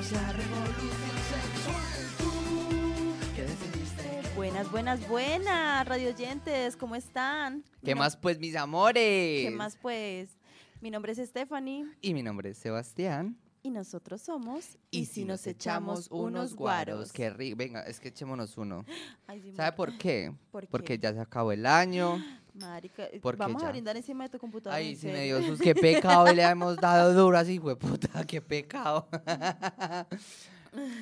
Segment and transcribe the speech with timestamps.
[0.00, 0.90] Podcast, la revolución
[1.28, 1.84] sexual.
[2.18, 4.34] ¿Tú qué decidiste?
[4.34, 7.64] Buenas, buenas, buenas, radio oyentes, ¿cómo están?
[7.84, 9.44] ¿Qué más pues, mis amores?
[9.44, 10.38] ¿Qué más pues?
[10.80, 13.36] Mi nombre es Stephanie Y mi nombre es Sebastián.
[13.62, 17.12] y nosotros somos Y, si nos echamos unos guaros.
[17.12, 17.58] Qué rico.
[17.58, 18.86] Venga, es que echémonos uno.
[19.26, 20.32] Ay, sí, ¿Sabe marica, por qué?
[20.50, 20.68] ¿por qué?
[20.70, 22.24] Porque ya se acabó el año.
[22.54, 23.68] Marica, eh, porque vamos ya.
[23.68, 24.76] a brindar encima de tu computadora.
[24.76, 25.60] Ay, ¿en sí me dio sus.
[25.60, 29.08] Qué pecado le hemos dado duro así, fue puta, qué pecado.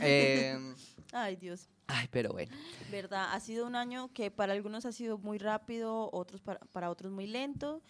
[0.00, 0.74] Em,
[1.12, 1.68] Ay, Dios.
[1.88, 2.50] ay, pero bueno.
[2.90, 6.88] Verdad, ha sido un año que para algunos ha sido muy rápido, otros para, para
[6.90, 7.82] otros muy lento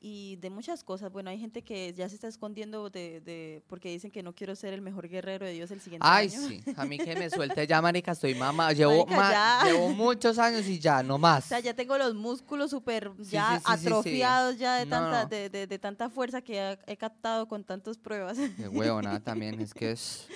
[0.00, 1.10] y de muchas cosas.
[1.12, 4.54] Bueno, hay gente que ya se está escondiendo de, de porque dicen que no quiero
[4.56, 6.48] ser el mejor guerrero de Dios el siguiente Ay, año.
[6.48, 6.62] sí.
[6.76, 8.72] A mí que me suelte ya, marica, estoy mamá.
[8.72, 11.44] Llevo, ma- llevo muchos años y ya, no más.
[11.46, 14.90] O sea, ya tengo los músculos súper Sí, ya sí, sí, atrofiados ya de No,
[14.90, 15.28] tanta, no.
[15.28, 18.36] De, de- de tanta fuerza que he, he captado con tantas pruebas.
[18.56, 20.26] Qué huevona también, es que es...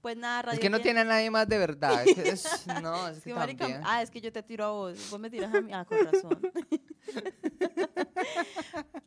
[0.00, 2.02] Pues nada, radio Es que no tiene a nadie más de verdad.
[2.08, 3.82] Es que es- no, es que que, marica, también.
[3.84, 5.70] ah, es que yo te tiro a vos, vos me tiras a mí.
[5.74, 6.40] Ah, con razón.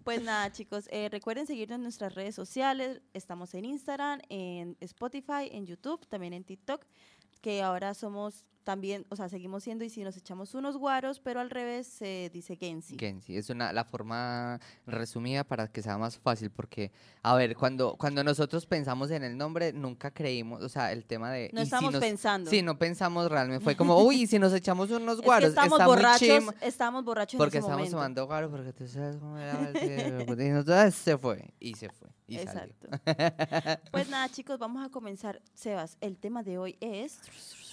[0.03, 3.01] Pues nada, chicos, eh, recuerden seguirnos en nuestras redes sociales.
[3.13, 6.85] Estamos en Instagram, en Spotify, en YouTube, también en TikTok,
[7.41, 11.39] que ahora somos también, o sea, seguimos siendo y si nos echamos unos guaros, pero
[11.39, 12.97] al revés se dice Gensi.
[12.97, 16.91] Gensi, es una, la forma resumida para que sea más fácil, porque,
[17.21, 21.31] a ver, cuando, cuando nosotros pensamos en el nombre, nunca creímos, o sea, el tema
[21.31, 21.49] de...
[21.53, 22.49] No ¿y si estamos nos- pensando.
[22.49, 25.49] Sí, no pensamos realmente, fue como, uy, ¿y si nos echamos unos Es que guaros,
[25.49, 29.17] estamos está borrachos, chimba", estamos borrachos porque en ese estamos tomando guaro, porque tú sabes
[29.17, 32.73] cómo era y entonces se fue, y se fue, y salió.
[32.81, 32.87] Exacto.
[33.91, 35.41] pues nada, chicos, vamos a comenzar.
[35.53, 37.19] Sebas, el tema de hoy es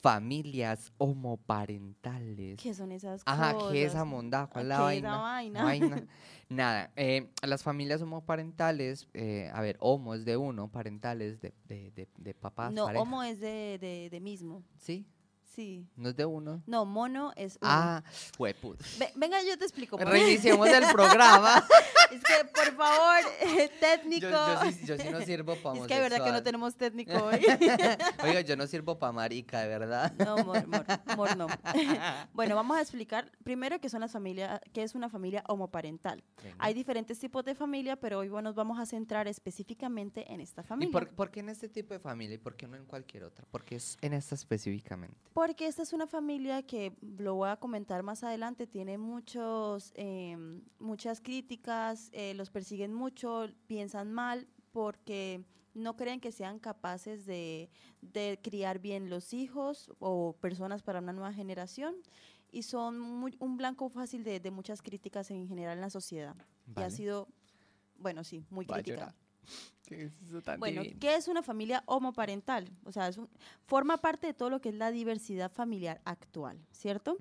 [0.00, 2.58] Familias homoparentales.
[2.58, 3.72] ¿qué son esas Ajá, cosas?
[3.72, 4.46] ¿qué es esa monda?
[4.46, 5.10] ¿Cuál es la ¿Qué es vaina?
[5.12, 5.62] la vaina?
[5.64, 6.02] Vaina.
[6.48, 11.90] Nada, eh, las familias homoparentales, eh, a ver, homo es de uno, parentales de, de,
[11.92, 13.02] de, de papás, No, pareja.
[13.02, 14.62] homo es de, de, de mismo.
[14.78, 15.06] ¿Sí?
[15.54, 15.84] Sí.
[15.96, 16.62] ¿No es de uno?
[16.66, 17.70] No, mono es uno.
[17.72, 18.02] Ah,
[18.38, 18.80] hueput.
[18.98, 19.96] Ve- venga, yo te explico.
[19.98, 21.64] Reiniciemos el programa.
[22.10, 24.28] es que, por favor, eh, técnico.
[24.28, 26.76] yo, yo, sí, yo sí no sirvo para es que de verdad que no tenemos
[26.76, 27.44] técnico hoy.
[28.22, 30.12] Oiga, yo no sirvo para marica, de verdad.
[30.18, 31.46] No, mor, mor, mor no.
[32.32, 36.22] bueno, vamos a explicar primero qué son las familias, qué es una familia homoparental.
[36.42, 36.56] Venga.
[36.60, 40.64] Hay diferentes tipos de familia, pero hoy nos vamos a centrar específicamente en esta ¿Y
[40.64, 40.92] familia.
[40.92, 43.44] por, por qué en este tipo de familia y por qué no en cualquier otra?
[43.50, 45.16] Porque es en esta específicamente.
[45.40, 50.60] Porque esta es una familia que, lo voy a comentar más adelante, tiene muchos, em,
[50.78, 55.42] muchas críticas, eh, los persiguen mucho, piensan mal, porque
[55.72, 57.70] no creen que sean capaces de,
[58.02, 61.94] de criar bien los hijos o personas para una nueva generación
[62.52, 66.36] y son muy- un blanco fácil de, de muchas críticas en general en la sociedad.
[66.76, 67.28] Y ha sido,
[67.96, 68.94] bueno, sí, muy Va a crítica.
[69.06, 69.14] llorar.
[69.86, 71.00] ¿Qué es eso tan Bueno, divino?
[71.00, 72.70] ¿qué es una familia homoparental?
[72.84, 73.28] O sea, es un-
[73.66, 77.16] forma parte de todo lo que es la diversidad familiar actual, ¿cierto?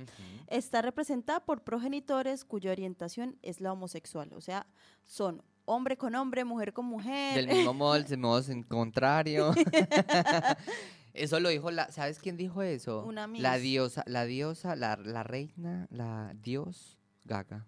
[0.48, 4.68] Está representada por progenitores cuya orientación es la homosexual, o sea,
[5.06, 7.36] son hombre con hombre, mujer con mujer.
[7.36, 9.52] Del mismo modo, del modo en contrario.
[11.14, 13.04] eso lo dijo la, ¿sabes quién dijo eso?
[13.04, 17.66] Una La diosa, la diosa, la, la reina, la dios Gaga.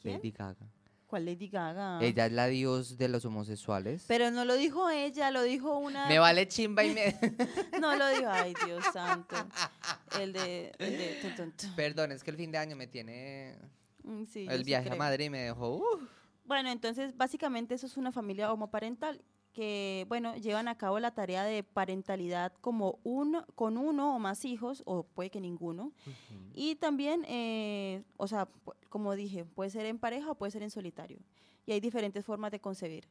[0.00, 0.14] ¿Quién?
[0.16, 0.66] Lady Gaga.
[1.14, 2.00] ¿Cuál Lady Gaga?
[2.02, 4.04] Ella es la dios de los homosexuales.
[4.08, 6.08] Pero no lo dijo ella, lo dijo una...
[6.08, 7.16] Me vale chimba y me...
[7.80, 9.36] No lo dijo, ay Dios santo.
[10.18, 10.72] El de...
[10.76, 11.70] El de tun, tun, tun.
[11.76, 13.56] Perdón, es que el fin de año me tiene...
[14.02, 14.96] Mm, sí, el sí viaje a.
[14.96, 15.76] Madrid me dejó...
[15.76, 16.00] uh,
[16.46, 19.22] Bueno, entonces básicamente eso es una familia homoparental
[19.54, 24.44] que, bueno, llevan a cabo la tarea de parentalidad como uno, con uno o más
[24.44, 25.92] hijos, o puede que ninguno.
[26.52, 28.48] Y también, eh, o sea,
[28.90, 31.18] como dije, puede ser en pareja o puede ser en solitario.
[31.64, 33.08] Y hay diferentes formas de concebir.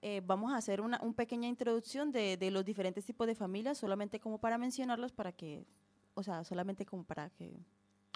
[0.00, 3.78] Eh, vamos a hacer una, un pequeña introducción de, de los diferentes tipos de familias,
[3.78, 5.64] solamente como para mencionarlos, para que,
[6.14, 7.60] o sea, solamente como para que...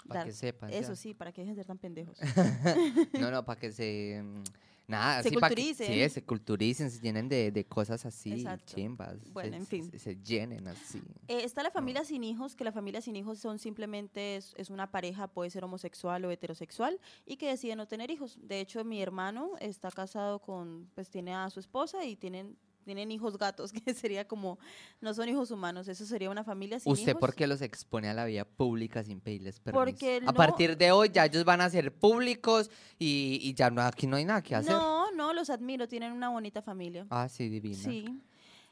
[0.07, 0.69] Para que sepan.
[0.71, 0.95] Eso ya.
[0.95, 2.19] sí, para que dejen de ser tan pendejos.
[3.19, 4.21] No, no, para que se...
[4.21, 4.43] mm,
[4.87, 5.87] Nada, Se que- culturicen.
[5.87, 8.73] sí, se culturicen, se llenen de, de cosas así, Exacto.
[8.73, 9.17] chimbas.
[9.33, 9.91] Bueno, se- en fin.
[9.91, 11.01] Se, se llenen así.
[11.27, 14.69] Eh, está la familia sin hijos, que la familia sin hijos son simplemente es, es
[14.69, 18.39] una pareja, puede ser homosexual o heterosexual, y que decide no tener hijos.
[18.41, 22.57] De hecho, mi hermano está casado con, pues tiene a su esposa y tienen,
[22.87, 24.57] tienen hijos gatos, que sería como,
[25.01, 27.19] no son hijos humanos, eso sería una familia sin ¿Usted hijos.
[27.19, 29.79] por qué los expone a la vida pública sin pedirles permiso?
[29.85, 33.69] Porque A no- partir de hoy ya ellos van a ser públicos y, y ya
[33.69, 34.71] no, aquí no hay nada que hacer.
[34.73, 37.05] No, no, los admiro, tienen una bonita familia.
[37.11, 37.77] Ah, sí, divina.
[37.77, 38.05] Sí.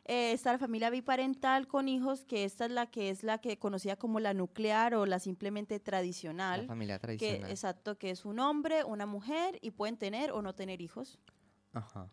[0.08, 3.58] Eh, está la familia biparental con hijos, que esta es la que es la que
[3.58, 6.68] conocida como la nuclear o la simplemente La tradicional.
[6.68, 7.50] familia Que, tradicional.
[7.50, 11.18] exacto, que es un hombre, una mujer y pueden tener o no tener hijos.
[11.74, 12.08] Ajá.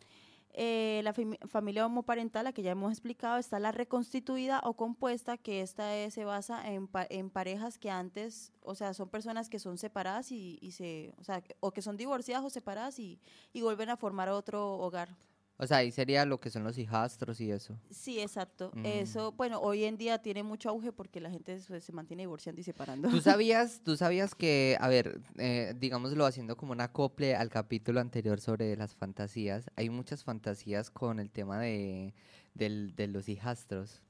[0.55, 5.39] Eh, la fami- familia homoparental, la que ya hemos explicado, está la reconstituida o compuesta,
[5.39, 9.49] que esta eh, se basa en, pa- en parejas que antes, o sea, son personas
[9.49, 13.19] que son separadas y, y se, o sea, o que son divorciadas o separadas y,
[13.55, 15.17] y vuelven a formar otro hogar.
[15.63, 17.79] O sea, ahí sería lo que son los hijastros y eso.
[17.89, 18.73] Sí, exacto.
[18.75, 18.85] Mm.
[18.85, 22.61] Eso, bueno, hoy en día tiene mucho auge porque la gente se, se mantiene divorciando
[22.61, 23.09] y separando.
[23.09, 28.01] ¿Tú sabías, tú sabías que, a ver, eh, digámoslo haciendo como un acople al capítulo
[28.01, 32.13] anterior sobre las fantasías, hay muchas fantasías con el tema de,
[32.55, 34.03] del- de los hijastros.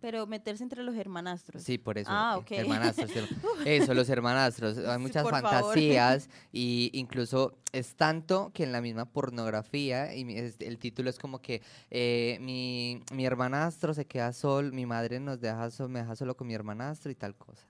[0.00, 1.62] Pero meterse entre los hermanastros.
[1.62, 2.10] Sí, por eso.
[2.12, 2.50] Ah, ok.
[2.52, 3.10] Hermanastros.
[3.16, 3.28] her-
[3.66, 4.78] Eso, los hermanastros.
[4.78, 5.62] Hay muchas por favor.
[5.74, 10.22] fantasías y incluso es tanto que en la misma pornografía, y
[10.60, 15.40] el título es como que eh, mi, mi hermanastro se queda sol, mi madre nos
[15.40, 17.66] deja sol, me deja solo con mi hermanastro y tal cosa.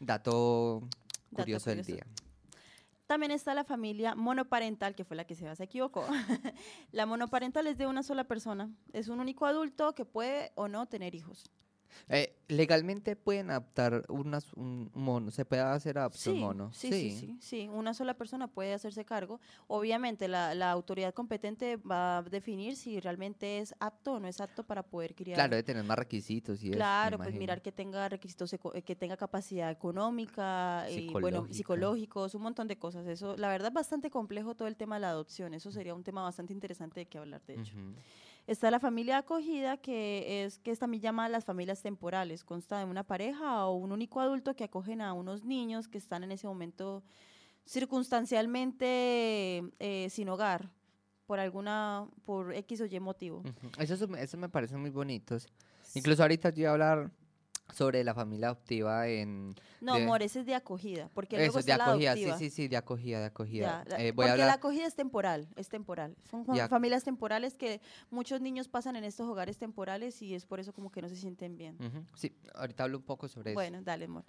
[0.00, 0.80] Dato
[1.30, 2.04] Dato curioso del día.
[3.08, 6.04] También está la familia monoparental, que fue la que se se equivocó.
[6.92, 8.70] la monoparental es de una sola persona.
[8.92, 11.50] Es un único adulto que puede o no tener hijos.
[12.08, 16.72] Eh, legalmente pueden adaptar unas, un mono, se puede hacer adopción mono.
[16.72, 17.68] sí, sí, sí, sí.
[17.68, 19.40] Una sola persona puede hacerse cargo.
[19.66, 24.40] Obviamente la, la autoridad competente va a definir si realmente es apto o no es
[24.40, 25.36] apto para poder criar.
[25.36, 28.96] Claro, de tener más requisitos y eso, Claro, pues mirar que tenga requisitos, eh, que
[28.96, 33.06] tenga capacidad económica y bueno, psicológicos, un montón de cosas.
[33.06, 35.54] Eso, la verdad, es bastante complejo todo el tema de la adopción.
[35.54, 37.74] Eso sería un tema bastante interesante de que hablar, de hecho.
[38.48, 42.44] Está la familia acogida, que es que es también llamada las familias temporales.
[42.44, 46.24] Consta de una pareja o un único adulto que acogen a unos niños que están
[46.24, 47.04] en ese momento
[47.66, 50.70] circunstancialmente eh, sin hogar
[51.26, 53.42] por alguna, por X o Y motivo.
[53.78, 55.46] Eso me parecen muy bonitos.
[55.94, 57.10] Incluso ahorita yo iba a hablar
[57.72, 59.54] sobre la familia adoptiva en...
[59.80, 62.38] No, de- amor, ese es de acogida, porque Eso, luego de está acogida, sí, adoptiva.
[62.38, 63.84] sí, sí, de acogida, de acogida.
[63.88, 66.16] Ya, Eh, voy porque a la acogida es temporal, es temporal.
[66.30, 66.68] Son Ya.
[66.68, 67.80] familias temporales que
[68.10, 71.16] muchos niños pasan en estos hogares temporales y es por eso como que no se
[71.16, 71.76] sienten bien.
[72.14, 74.24] Sí, ahorita hablo un poco sobre Bueno, dale, amor.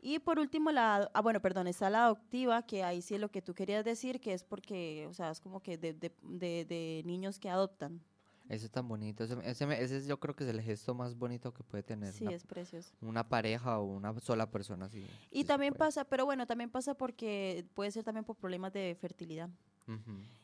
[0.00, 3.30] Y por último, la, ah, bueno, perdón, está la adoptiva, que ahí sí es lo
[3.30, 7.02] que tú querías decir, que es porque, o sea, es como que de, de- de
[7.04, 8.00] niños que adoptan.
[8.48, 8.66] Eso.
[8.66, 9.24] Es tan bonito.
[9.24, 11.82] Ese, ese me- ese es, yo creo que es el gesto más bonito que puede
[11.82, 12.92] tener Sí, una, es precioso.
[13.00, 14.86] una pareja o una sola persona.
[14.86, 18.72] así, Y si también pasa, pero bueno, también pasa porque puede ser también por problemas
[18.72, 19.50] de fertilidad.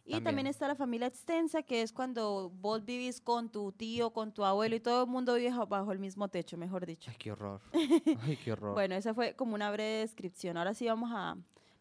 [0.07, 0.47] Y también.
[0.47, 4.75] está la familia extensa, que es cuando vos vivís con tu tío, con tu abuelo
[4.75, 7.11] y todo el mundo vive bajo el mismo techo, mejor dicho.
[7.11, 7.61] Ay, qué horror.
[8.23, 8.73] Ay, qué horror.
[8.73, 10.57] Bueno, esa fue como una breve descripción.
[10.57, 11.37] Ahora sí vamos a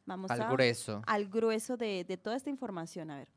[0.06, 1.02] vamos Al a- grueso.
[1.08, 3.10] al grueso de, de toda esta información.
[3.12, 3.30] A ver,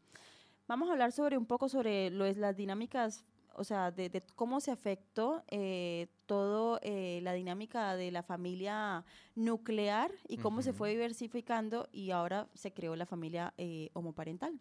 [0.69, 3.25] vamos a hablar sobre un poco sobre lo es las dinámicas,
[3.55, 9.05] o sea, de, de cómo se afectó eh, todo eh, la dinámica de la familia
[9.35, 14.59] nuclear y cómo se fue diversificando y ahora se creó la familia eh, homoparental.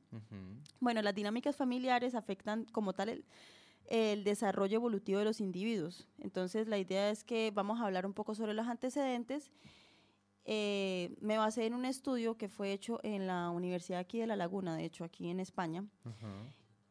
[0.79, 3.25] Bueno, las dinámicas familiares afectan como tal el,
[3.87, 6.07] el desarrollo evolutivo de los individuos.
[6.19, 9.51] Entonces, la idea es que vamos a hablar un poco sobre los antecedentes.
[10.45, 14.36] Eh, me basé en un estudio que fue hecho en la Universidad aquí de La
[14.36, 16.27] Laguna, de hecho, aquí en España, Ujú.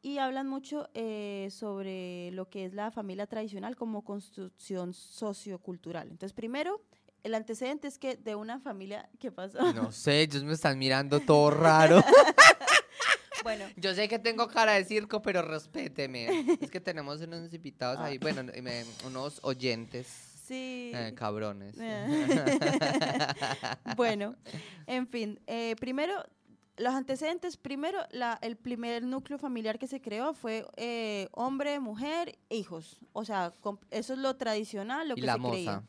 [0.02, 6.08] y hablan mucho eh, sobre lo que es la familia tradicional como construcción sociocultural.
[6.10, 6.82] Entonces, primero,
[7.22, 9.72] el antecedente es que de una familia, ¿qué pasó?
[9.72, 12.02] No sé, ellos me están mirando todo raro.
[13.44, 16.58] bueno, Yo sé que tengo cara de circo, pero respéteme.
[16.60, 20.92] Es que tenemos unos invitados ahí, bueno, me- unos oyentes sí.
[20.94, 21.76] eh, cabrones.
[23.96, 24.36] bueno,
[24.86, 26.14] en fin, eh, primero,
[26.76, 32.38] los antecedentes, primero, la, el primer núcleo familiar que se creó fue eh, hombre, mujer,
[32.50, 33.00] hijos.
[33.12, 33.52] O sea,
[33.90, 35.72] eso es lo tradicional, lo y que la se creía.
[35.72, 35.84] moza.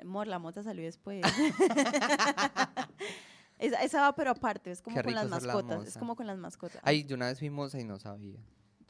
[0.00, 1.22] Amor, la mota salió después.
[3.58, 6.38] esa, esa va pero aparte, es como con las la mascotas, es como con las
[6.38, 6.80] mascotas.
[6.84, 8.38] Ay, yo una vez fui moza y no sabía.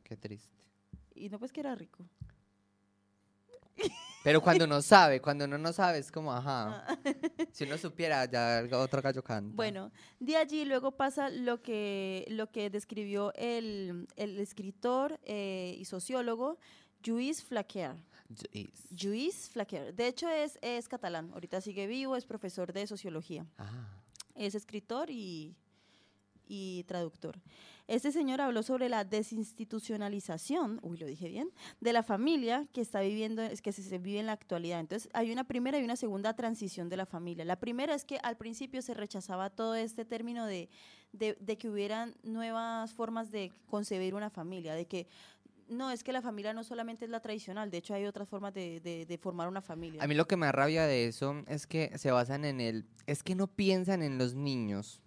[0.04, 0.56] Qué triste.
[1.14, 2.04] Y no pues que era rico.
[4.22, 6.84] Pero cuando uno sabe, cuando uno no sabe, es como, ajá.
[6.86, 6.98] Ah.
[7.52, 9.54] Si uno supiera, ya otro gallo canta.
[9.56, 15.84] Bueno, de allí luego pasa lo que, lo que describió el, el escritor eh, y
[15.84, 16.58] sociólogo
[17.02, 17.96] Lluís Flaquer.
[18.90, 19.94] Lluís Flaquer.
[19.94, 21.30] De hecho, es, es catalán.
[21.32, 23.46] Ahorita sigue vivo, es profesor de sociología.
[23.58, 23.88] Ah,
[24.34, 25.56] Es escritor y,
[26.50, 27.40] y traductor.
[27.86, 33.00] Este señor habló sobre la desinstitucionalización, uy, lo dije bien, de la familia que está
[33.00, 34.80] viviendo, que se, vive en la actualidad.
[34.80, 37.44] Entonces, hay una primera y una segunda transición de la familia.
[37.44, 40.68] La primera es que al principio se rechazaba todo este término de,
[41.12, 45.06] de, que hubieran nuevas formas de concebir una familia, de que
[45.68, 48.52] no, es que la familia no solamente es la tradicional, de hecho hay otras formas
[48.52, 50.02] de, de- formar una familia.
[50.02, 52.86] A mí lo que me da rabia de eso es que se basan en el...
[53.06, 55.00] Es que no piensan en los niños.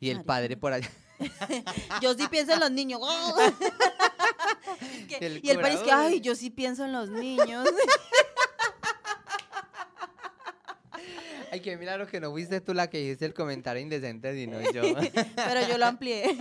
[0.00, 0.88] Y el padre por allá...
[2.02, 3.00] yo sí pienso en los niños.
[4.80, 7.68] Es que- El y el país que, cura, ay, yo sí pienso en los niños.
[11.52, 14.82] Ay, qué milagro que no fuiste tú la que hiciste el comentario indecente, sino yo.
[15.34, 16.36] Pero yo lo amplié.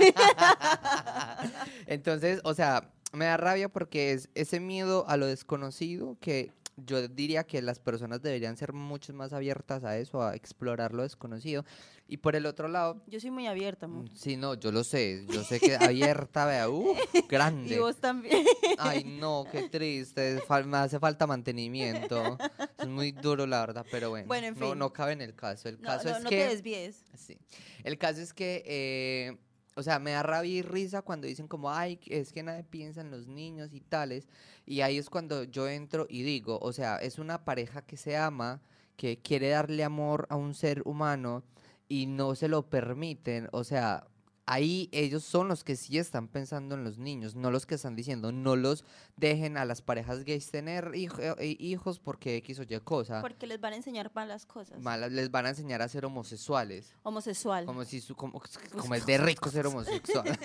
[1.88, 6.51] Entonces, o sea, me da rabia porque es ese miedo a lo desconocido que
[6.86, 11.03] yo diría que las personas deberían ser mucho más abiertas a eso, a explorar lo
[11.03, 11.65] desconocido.
[12.07, 14.05] Y por el otro lado, Yo soy muy abierta, amor.
[14.15, 16.95] sí, no, yo lo sé, yo sé que abierta, vea, uh,
[17.29, 17.75] grande.
[17.75, 18.43] Y vos también.
[18.79, 22.38] Ay, no, qué triste, fal- me hace falta mantenimiento.
[22.79, 24.79] Es muy duro, la verdad, pero bueno, Bueno, en no, fin.
[24.79, 25.69] no cabe en el caso.
[25.69, 26.38] El No, caso no, es no que...
[26.38, 27.03] te desvíes.
[27.15, 27.38] Sí.
[27.83, 29.38] El caso es que, eh,
[29.79, 33.00] o sea, me da rabia y risa cuando dicen como, ay, es que nadie piensa
[33.01, 34.27] en los niños y tales.
[34.65, 38.17] Y ahí es cuando yo entro y digo, o sea, es una pareja que se
[38.17, 38.62] ama,
[38.98, 41.43] que quiere darle amor a un ser humano
[41.88, 43.48] y no se lo permiten.
[43.53, 44.05] O sea,
[44.51, 47.96] ahí ellos son los que sí están pensando en los niños, no los que están
[47.96, 48.84] diciendo, no los
[49.15, 53.22] dejen a las parejas gays tener hijo- eh, hijos porque X o Y cosa.
[53.22, 54.82] Porque les van a enseñar malas cosas.
[54.82, 56.96] Malas, les van a enseñar a ser homosexuales.
[57.03, 57.65] Homosexual.
[57.65, 58.41] Como si su, como,
[58.77, 60.25] como es de rico ser homosexual.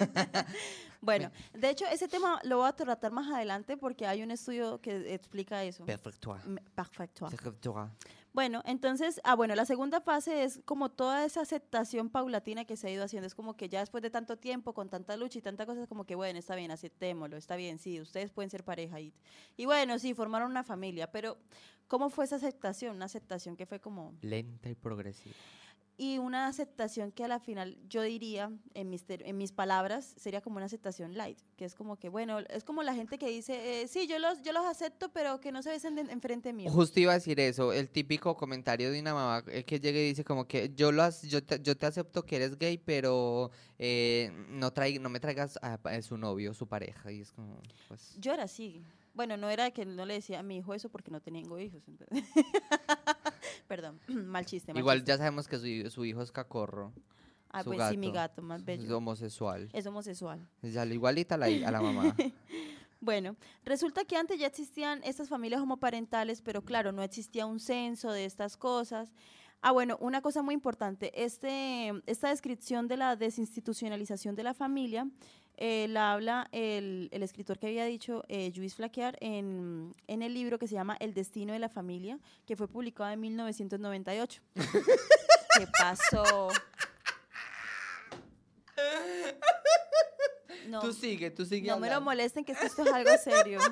[1.04, 4.80] Bueno, de hecho, ese tema lo voy a tratar más adelante porque hay un estudio
[4.80, 5.84] que explica eso.
[5.84, 6.36] Perfecto.
[6.74, 7.28] Perfecto.
[7.28, 7.90] Perfecto.
[8.32, 12.88] Bueno, entonces, ah, bueno, la segunda fase es como toda esa aceptación paulatina que se
[12.88, 13.28] ha ido haciendo.
[13.28, 15.88] Es como que ya después de tanto tiempo, con tanta lucha y tanta cosa, es
[15.88, 18.98] como que, bueno, está bien, aceptémoslo, está bien, sí, ustedes pueden ser pareja.
[18.98, 19.14] Y,
[19.56, 21.38] y bueno, sí, formaron una familia, pero
[21.86, 22.96] ¿cómo fue esa aceptación?
[22.96, 24.14] Una aceptación que fue como...
[24.20, 25.36] Lenta y progresiva.
[25.96, 30.40] Y una aceptación que a la final yo diría, en mis, en mis palabras, sería
[30.40, 33.82] como una aceptación light, que es como que, bueno, es como la gente que dice,
[33.82, 36.68] eh, sí, yo los, yo los acepto, pero que no se besen enfrente mío.
[36.72, 40.06] Justo iba a decir eso, el típico comentario de una mamá eh, que llega y
[40.06, 44.32] dice como que yo lo yo te, yo te acepto que eres gay, pero eh,
[44.48, 47.12] no traig- no me traigas a, a su novio, su pareja.
[47.12, 48.82] Y es como, pues, Yo era así.
[49.14, 51.84] Bueno, no era que no le decía a mi hijo eso porque no tengo hijos.
[51.86, 52.24] entonces-
[53.68, 54.72] Perdón, mal chiste.
[54.72, 55.12] mal igual chiste.
[55.12, 56.92] ya sabemos que su, su hijo es cacorro,
[57.50, 58.14] Ah, su pues sí, mi gato.
[58.34, 58.96] gato, más es bello.
[58.98, 59.68] homosexual.
[59.72, 60.44] Es homosexual.
[60.60, 62.14] Es ya lo igualita a la, a la mamá.
[63.00, 63.36] Bueno,
[63.66, 68.24] resulta que antes ya existían estas familias homoparentales, pero claro, no existía un censo de
[68.24, 69.12] estas cosas.
[69.60, 75.06] Ah, bueno, una cosa muy importante, este, esta descripción de la desinstitucionalización de la familia
[75.56, 80.34] eh, la habla el, el escritor que había dicho, eh, Luis Flaquear, en, en el
[80.34, 84.42] libro que se llama El destino de la familia, que fue publicado en 1998.
[84.54, 86.48] ¿Qué pasó?
[90.68, 90.80] No.
[90.80, 91.68] Tú sigue, tú sigue.
[91.68, 93.60] No me lo molesten, que esto es algo serio.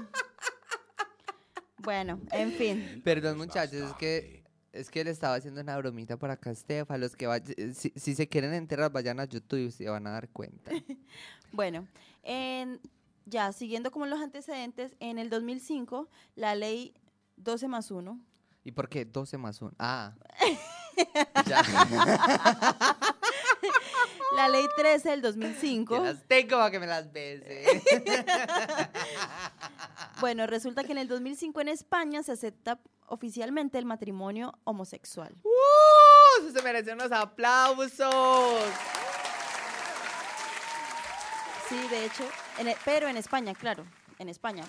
[1.79, 3.03] Bueno, en fin.
[3.05, 4.42] Perdón, muchachos, es que
[4.73, 6.97] es que le estaba haciendo una bromita para Castefa.
[6.99, 10.07] Los que vay- eh, si, si se quieren enterar, vayan a YouTube y se van
[10.07, 10.71] a dar cuenta.
[11.53, 11.87] Bueno,
[12.23, 12.81] en-
[13.27, 16.95] ya siguiendo como los antecedentes, en el 2005, la ley
[17.37, 18.19] 12 más 1,
[18.65, 19.73] ¿Y por qué 12 más 1?
[19.79, 20.15] Ah.
[24.37, 27.83] la ley 13 del Que 2005, las tengo para que me las bese.
[30.23, 35.35] Bueno, resulta que en el 2005 en España se acepta oficialmente el matrimonio homosexual.
[35.43, 36.41] ¡Uh!
[36.41, 37.91] Eso se merecen unos aplausos.
[41.69, 42.25] Sí, de hecho,
[42.59, 43.85] en e- pero en España, claro,
[44.19, 44.65] en España.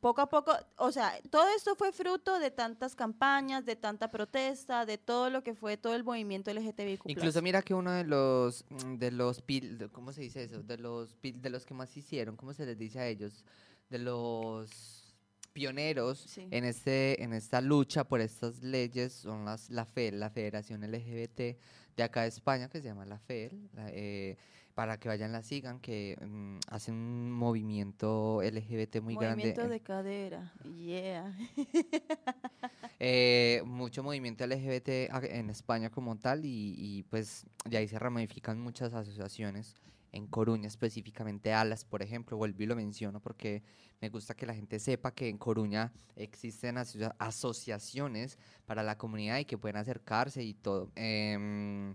[0.00, 4.86] Poco a poco, o sea, todo esto fue fruto de tantas campañas, de tanta protesta,
[4.86, 7.02] de todo lo que fue todo el movimiento LGTBIQ+.
[7.06, 8.64] Incluso mira que uno de los
[8.98, 10.62] de los pil, ¿cómo se dice eso?
[10.62, 13.44] De los pil- de los que más hicieron, ¿cómo se les dice a ellos?
[13.90, 15.14] De los
[15.52, 16.46] pioneros Sí.
[16.50, 21.56] en este en esta lucha por estas leyes son las la FEL, la Federación LGBT
[21.96, 24.36] de acá de España que se llama la FEL, la, eh,
[24.74, 29.70] para que vayan la sigan que mm, hacen un movimiento LGBT muy grande movimiento en-
[29.70, 31.36] de cadera, yeah.
[33.00, 38.60] eh, mucho movimiento LGBT en España como tal y, y, pues de ahí se ramifican
[38.60, 39.74] muchas asociaciones.
[40.12, 43.62] En Coruña específicamente Alas, por ejemplo, vuelvo y lo menciono porque
[44.00, 49.38] me gusta que la gente sepa que en Coruña existen asocia- asociaciones para la comunidad
[49.38, 50.90] y que pueden acercarse y todo.
[50.94, 51.94] Em,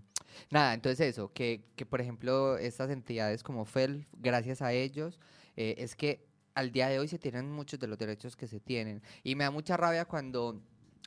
[0.50, 5.18] nada, entonces eso, que, que por ejemplo estas entidades como FEL, gracias a ellos,
[5.56, 8.60] eh, es que al día de hoy se tienen muchos de los derechos que se
[8.60, 9.02] tienen.
[9.24, 10.60] Y me da mucha rabia cuando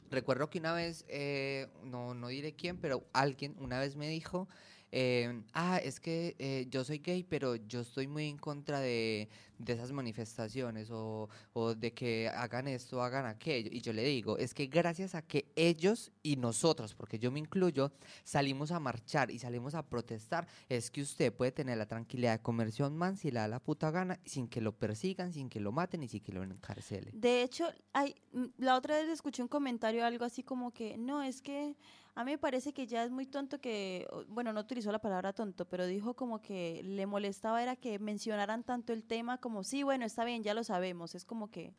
[0.10, 4.48] recuerdo que una vez, eh, no, no diré quién, pero alguien una vez me dijo
[4.92, 9.30] eh, ah, es que eh, yo soy gay, pero yo estoy muy en contra de,
[9.58, 13.70] de esas manifestaciones o, o de que hagan esto, hagan aquello.
[13.72, 17.40] Y yo le digo, es que gracias a que ellos y nosotros, porque yo me
[17.40, 17.92] incluyo,
[18.24, 22.42] salimos a marchar y salimos a protestar, es que usted puede tener la tranquilidad de
[22.42, 25.50] comerse a un man si le da la puta gana, sin que lo persigan, sin
[25.50, 27.20] que lo maten y sin que lo encarcelen.
[27.20, 31.22] De hecho, hay, mm, la otra vez escuché un comentario, algo así como que, no,
[31.22, 31.76] es que
[32.18, 35.34] a mí me parece que ya es muy tonto que, bueno, no utilizó la palabra
[35.34, 39.84] tonto, pero dijo como que le molestaba era que mencionaran tanto el tema como, sí,
[39.84, 41.16] bueno, está bien, ya lo sabemos.
[41.16, 41.74] Es como que,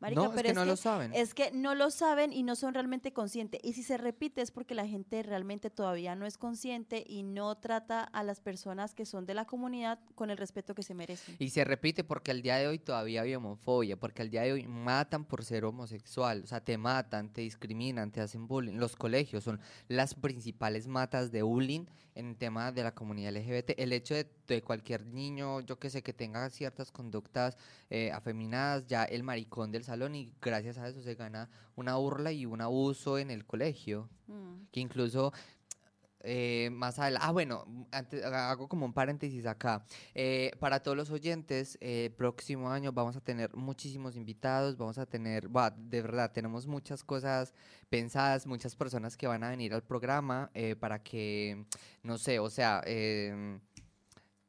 [0.00, 1.12] marica, no, es pero que no lo saben.
[1.14, 3.60] es que no lo saben y no son realmente conscientes.
[3.62, 7.56] Y si se repite es porque la gente realmente todavía no es consciente y no
[7.56, 11.36] trata a las personas que son de la comunidad con el respeto que se merecen.
[11.38, 14.52] Y se repite porque al día de hoy todavía hay homofobia, porque al día de
[14.52, 18.76] hoy matan por ser homosexual, o sea, te matan, te discriminan, te hacen bullying.
[18.76, 23.70] Los colegios son las principales matas de bullying en tema de la comunidad LGBT.
[23.76, 27.56] El hecho de, de cualquier niño, yo que sé, que tenga ciertas conductas
[27.90, 32.30] eh, afeminadas, ya el maricón del salón y gracias a eso se gana una burla
[32.32, 34.66] y un abuso en el colegio Mm.
[34.72, 35.32] que incluso
[36.20, 39.84] eh, más adelante, ah bueno, antes, ha- hago como un paréntesis acá.
[40.14, 45.06] Eh, para todos los oyentes, eh, próximo año vamos a tener muchísimos invitados, vamos a
[45.06, 47.54] tener, buah, de verdad, tenemos muchas cosas
[47.88, 51.64] pensadas, muchas personas que van a venir al programa eh, para que,
[52.02, 53.60] no sé, o sea, em,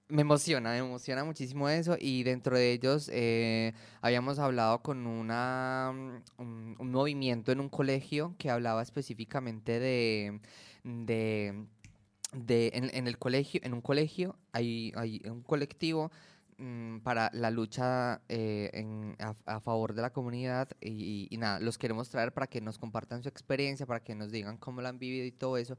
[0.09, 5.93] me emociona, me emociona muchísimo eso y dentro de ellos eh, habíamos hablado con una,
[6.37, 10.39] un, movimiento en un colegio que hablaba específicamente de,
[10.83, 16.11] de, en, el colegio, en un colegio hay, hay un colectivo
[16.57, 22.09] mm, para la lucha eh, a favor de la comunidad y, y nada, los queremos
[22.09, 25.25] traer para que nos compartan su experiencia, para que nos digan cómo la han vivido
[25.25, 25.77] y todo eso.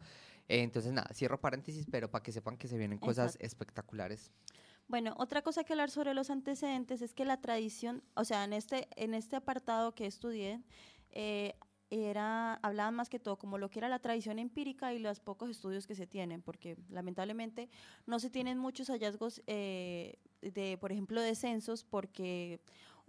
[0.50, 3.46] Eh, entonces nada, cierro paréntesis, pero para que sepan que se vienen cosas Exacto.
[3.46, 4.32] espectaculares.
[4.88, 8.52] Bueno, otra cosa que hablar sobre los antecedentes es que la tradición, o sea, en
[8.52, 10.60] este, en este apartado que estudié,
[11.12, 11.54] eh,
[11.90, 15.50] era, hablaban más que todo como lo que era la tradición empírica y los pocos
[15.50, 17.68] estudios que se tienen, porque lamentablemente
[18.06, 22.60] no se tienen muchos hallazgos eh, de, por ejemplo, de censos, porque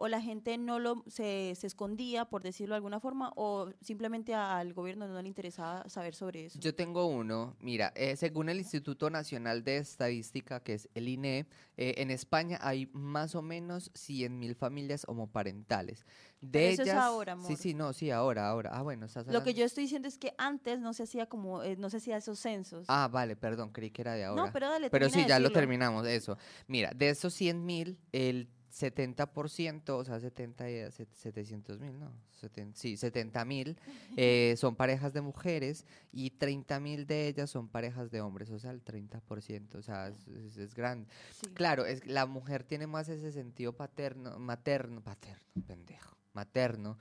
[0.01, 4.33] o la gente no lo se, se escondía, por decirlo de alguna forma, o simplemente
[4.33, 6.59] al gobierno no le interesaba saber sobre eso.
[6.59, 11.45] Yo tengo uno, mira, eh, según el Instituto Nacional de Estadística, que es el INE,
[11.77, 16.03] eh, en España hay más o menos 100.000 familias homoparentales.
[16.41, 17.57] De Pero eso es ellas, ahora, Sí, amor.
[17.57, 18.71] sí, no, sí, ahora, ahora.
[18.73, 21.61] Ah, bueno, estás Lo que yo estoy diciendo es que antes no se hacía como,
[21.61, 22.85] eh, no se hacía esos censos.
[22.87, 24.45] Ah, vale, perdón, creí que era de ahora.
[24.45, 26.39] no, pero dale, Pero sí, ya lo terminamos, eso.
[26.65, 32.11] Mira, de esos 100 mil, el 70%, o sea, 70, y- set- 700 mil, no,
[32.41, 33.77] seten- sí, 70 mil
[34.17, 38.59] eh, son parejas de mujeres y 30 mil de ellas son parejas de hombres, o
[38.59, 41.07] sea, el 30%, o sea, es, es- es grande.
[41.31, 41.47] Sí.
[41.53, 46.97] Claro, es, la mujer tiene más ese sentido paterno, materno, paterno, pendejo, materno.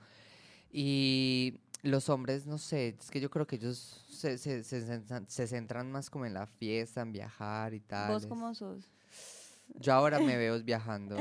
[0.71, 5.47] Y los hombres, no sé, es que yo creo que ellos se, se, se se
[5.47, 8.13] centran más como en la fiesta, en viajar y tal.
[8.13, 8.89] ¿Vos cómo sos?
[9.75, 11.17] Yo ahora me veo viajando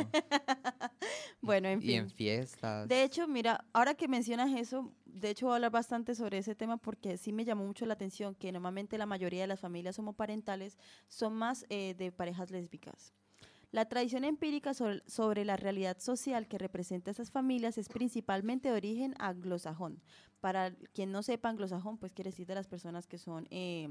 [1.40, 2.16] Bueno, en y en fin.
[2.16, 2.88] fiestas.
[2.88, 6.54] De hecho, mira, ahora que mencionas eso, de hecho voy a hablar bastante sobre ese
[6.54, 9.98] tema porque sí me llamó mucho la atención que normalmente la mayoría de las familias
[9.98, 13.12] homoparentales son más eh, de parejas lésbicas.
[13.72, 18.76] La tradición empírica sobre, sobre la realidad social que representa esas familias es principalmente de
[18.76, 20.02] origen anglosajón.
[20.40, 23.88] Para quien no sepa anglosajón, pues quiere decir de las personas que son, eh,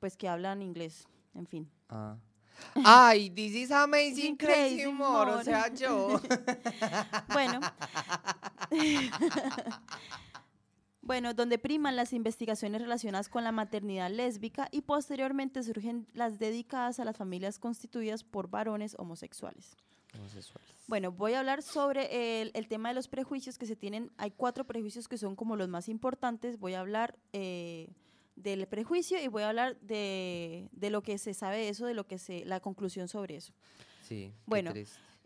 [0.00, 1.70] pues que hablan inglés, en fin.
[1.88, 2.18] Ah.
[2.84, 5.30] Ay, this is amazing, Amazing crazy crazy more.
[5.32, 6.20] O sea, yo.
[7.32, 7.60] Bueno.
[11.02, 17.00] bueno, donde priman las investigaciones relacionadas con la maternidad lésbica y posteriormente surgen las dedicadas
[17.00, 19.76] a las familias constituidas por varones homosexuales.
[20.14, 20.70] Homosexuales.
[20.88, 24.10] Bueno, voy a hablar sobre el, el tema de los prejuicios que se tienen.
[24.16, 26.58] Hay cuatro prejuicios que son como los más importantes.
[26.58, 27.88] Voy a hablar eh,
[28.42, 31.94] del prejuicio y voy a hablar de, de lo que se sabe de eso, de
[31.94, 33.52] lo que se, la conclusión sobre eso.
[34.02, 34.32] Sí.
[34.46, 34.72] Bueno.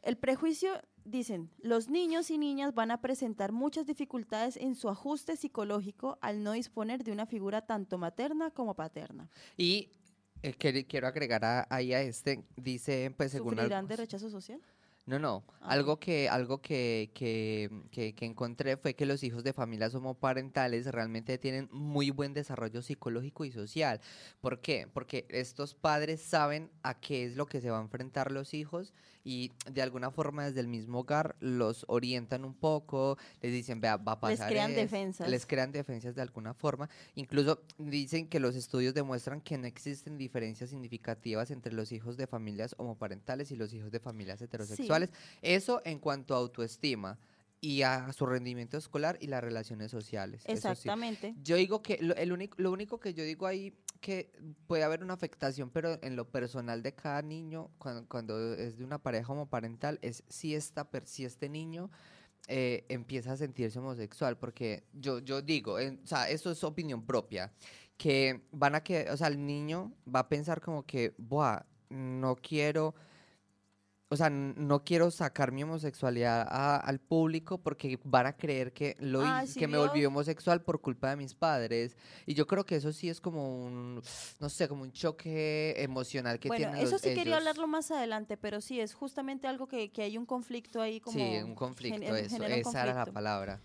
[0.02, 0.70] El prejuicio,
[1.06, 6.42] dicen, los niños y niñas van a presentar muchas dificultades en su ajuste psicológico al
[6.42, 9.30] no disponer de una figura tanto materna como paterna.
[9.56, 9.88] Y
[10.42, 13.54] eh, quiero agregar a- ahí a este, dice, pues según.
[13.54, 14.60] ¿Sufrirán de rechazo social?
[15.06, 15.44] No, no.
[15.60, 19.94] Ah, Algo que, algo que, que, que, que encontré fue que los hijos de familias
[19.94, 24.00] homoparentales realmente tienen muy buen desarrollo psicológico y social.
[24.40, 24.86] ¿Por qué?
[24.90, 28.94] Porque estos padres saben a qué es lo que se va a enfrentar los hijos
[29.24, 33.96] y de alguna forma desde el mismo hogar los orientan un poco, les dicen, vea,
[33.96, 35.28] va a Les pasar crean esto", defensas.
[35.30, 36.90] Les crean defensas de alguna forma.
[37.14, 42.26] Incluso dicen que los estudios demuestran que no existen diferencias significativas entre los hijos de
[42.26, 45.10] familias homoparentales y los hijos de familias heterosexuales.
[45.40, 47.18] Eso en cuanto a autoestima
[47.64, 50.42] y a su rendimiento escolar y las relaciones sociales.
[50.44, 50.68] eso sí.
[50.68, 51.34] Exactamente.
[51.42, 54.30] Yo digo que lo, el único, lo único que yo digo ahí que
[54.66, 58.84] puede haber una afectación, pero en lo personal de cada niño, cuando, cuando es de
[58.84, 61.90] una pareja homoparental, es si, esta, si este niño
[62.48, 67.06] eh, empieza a sentirse homosexual, porque yo, yo digo, en- o sea, eso es opinión
[67.06, 67.50] propia,
[67.96, 72.36] que van a que, o sea, el niño va a pensar como que, buah, no
[72.36, 72.94] quiero,
[74.14, 78.96] o sea, no quiero sacar mi homosexualidad a- al público porque van a creer que
[79.00, 81.96] lo sí que me volví homosexual por culpa de mis padres.
[82.26, 84.00] Y yo creo que eso sí es como un,
[84.40, 87.90] no sé, como un choque emocional que bueno, tienen eso los- sí quería hablarlo más
[87.90, 91.18] adelante, pero sí, es justamente algo que, que hay un conflicto ahí como...
[91.18, 93.60] Sí, un conflicto, eso, esa era la palabra.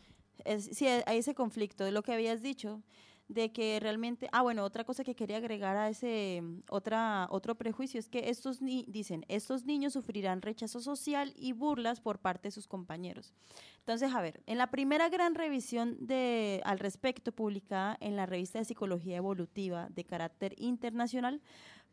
[0.45, 2.81] Es- sí, hay ese conflicto de lo que habías dicho,
[3.29, 7.55] de que realmente, ah, bueno, otra cosa que quería agregar a ese mm, otra otro
[7.55, 12.47] prejuicio es que estos ni dicen, estos niños sufrirán rechazo social y burlas por parte
[12.47, 13.33] de sus compañeros.
[13.77, 18.59] Entonces, a ver, en la primera gran revisión de al respecto publicada en la revista
[18.59, 21.39] de Psicología Evolutiva de carácter internacional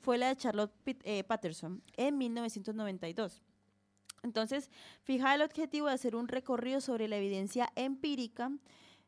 [0.00, 0.72] fue la de Charlotte
[1.04, 3.42] eh, Patterson en 1992.
[4.22, 4.70] Entonces,
[5.02, 8.50] fija el objetivo de hacer un recorrido sobre la evidencia empírica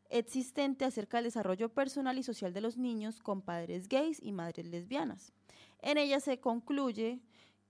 [0.08, 4.66] existente acerca del desarrollo personal y social de los niños con padres gays y madres
[4.66, 5.32] lesbianas.
[5.80, 7.20] En ella se concluye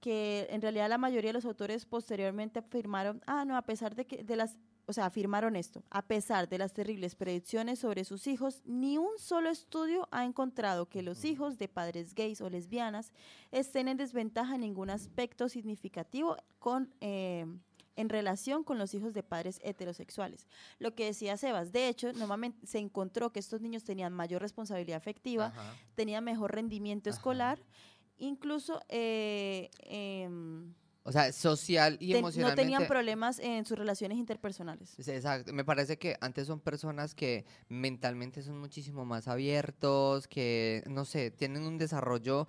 [0.01, 4.07] que en realidad la mayoría de los autores posteriormente afirmaron, ah, no, a pesar de
[4.07, 8.27] que de las, o sea, afirmaron esto, a pesar de las terribles predicciones sobre sus
[8.27, 13.13] hijos, ni un solo estudio ha encontrado que los hijos de padres gays o lesbianas
[13.51, 17.47] estén en desventaja en ningún aspecto significativo con, eh,
[17.99, 20.47] en relación con los hijos de padres heterosexuales.
[20.79, 24.97] Lo que decía Sebas, de hecho, normalmente se encontró que estos niños tenían mayor responsabilidad
[24.99, 25.75] afectiva, Ajá.
[25.97, 27.17] tenían mejor rendimiento Ajá.
[27.17, 27.59] escolar,
[28.17, 32.63] incluso eh, em, O sea, social y ten- no emocionalmente.
[32.63, 34.99] tenían problemas en sus relaciones interpersonales.
[35.09, 41.05] Exacto, me parece que antes son personas que mentalmente son muchísimo más abiertos, que, no
[41.05, 42.47] sé, tienen un desarrollo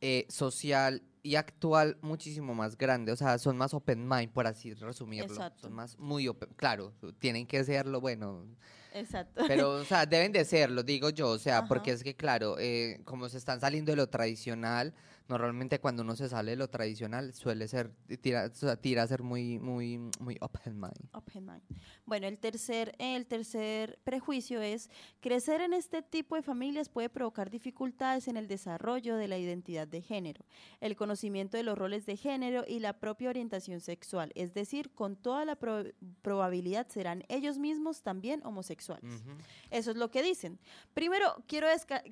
[0.00, 4.72] eh, social y actual muchísimo más grande, o sea, son más open mind, por así
[4.72, 5.60] resumirlo, Exacto.
[5.60, 8.46] son más muy open, claro, tienen que serlo, bueno,
[8.94, 9.44] Exacto.
[9.46, 11.68] pero, o sea, deben de serlo, digo yo, o sea, Ajá.
[11.68, 14.94] porque es que, claro, eh, como se están saliendo de lo tradicional,
[15.28, 19.58] normalmente cuando uno se sale de lo tradicional suele ser, tira, tira a ser muy,
[19.58, 21.08] muy, muy open mind.
[21.12, 21.62] Open mind.
[22.06, 24.88] Bueno, el tercer, el tercer prejuicio es
[25.20, 29.86] crecer en este tipo de familias puede provocar dificultades en el desarrollo de la identidad
[29.86, 30.44] de género,
[30.80, 35.16] el conocimiento de los roles de género y la propia orientación sexual, es decir, con
[35.16, 35.84] toda la pro-
[36.22, 39.22] probabilidad serán ellos mismos también homosexuales.
[39.70, 40.58] Eso es lo que dicen.
[40.94, 41.66] Primero, quiero,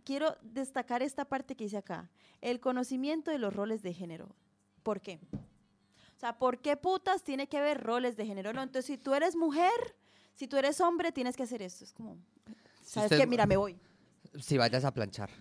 [0.05, 2.11] quiero destacar esta parte que dice acá,
[2.43, 4.35] el conocimiento de los roles de género.
[4.83, 5.21] ¿Por qué?
[5.33, 8.53] O sea, ¿por qué putas tiene que haber roles de género?
[8.53, 9.95] No, entonces si tú eres mujer,
[10.35, 11.85] si tú eres hombre, tienes que hacer esto.
[11.85, 12.17] Es como,
[12.83, 13.27] ¿sabes qué?
[13.27, 13.79] Mira, me voy.
[14.41, 15.31] Si vayas a planchar.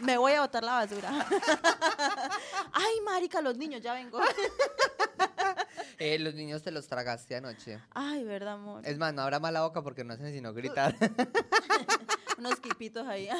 [0.00, 1.10] Me voy a botar la basura.
[2.72, 4.18] Ay, marica, los niños, ya vengo.
[5.98, 7.78] Eh, los niños te los tragaste anoche.
[7.90, 8.82] Ay, verdad, amor.
[8.86, 10.94] Es más, no abra mala boca porque no hacen sino gritar.
[12.38, 13.28] Unos quipitos ahí.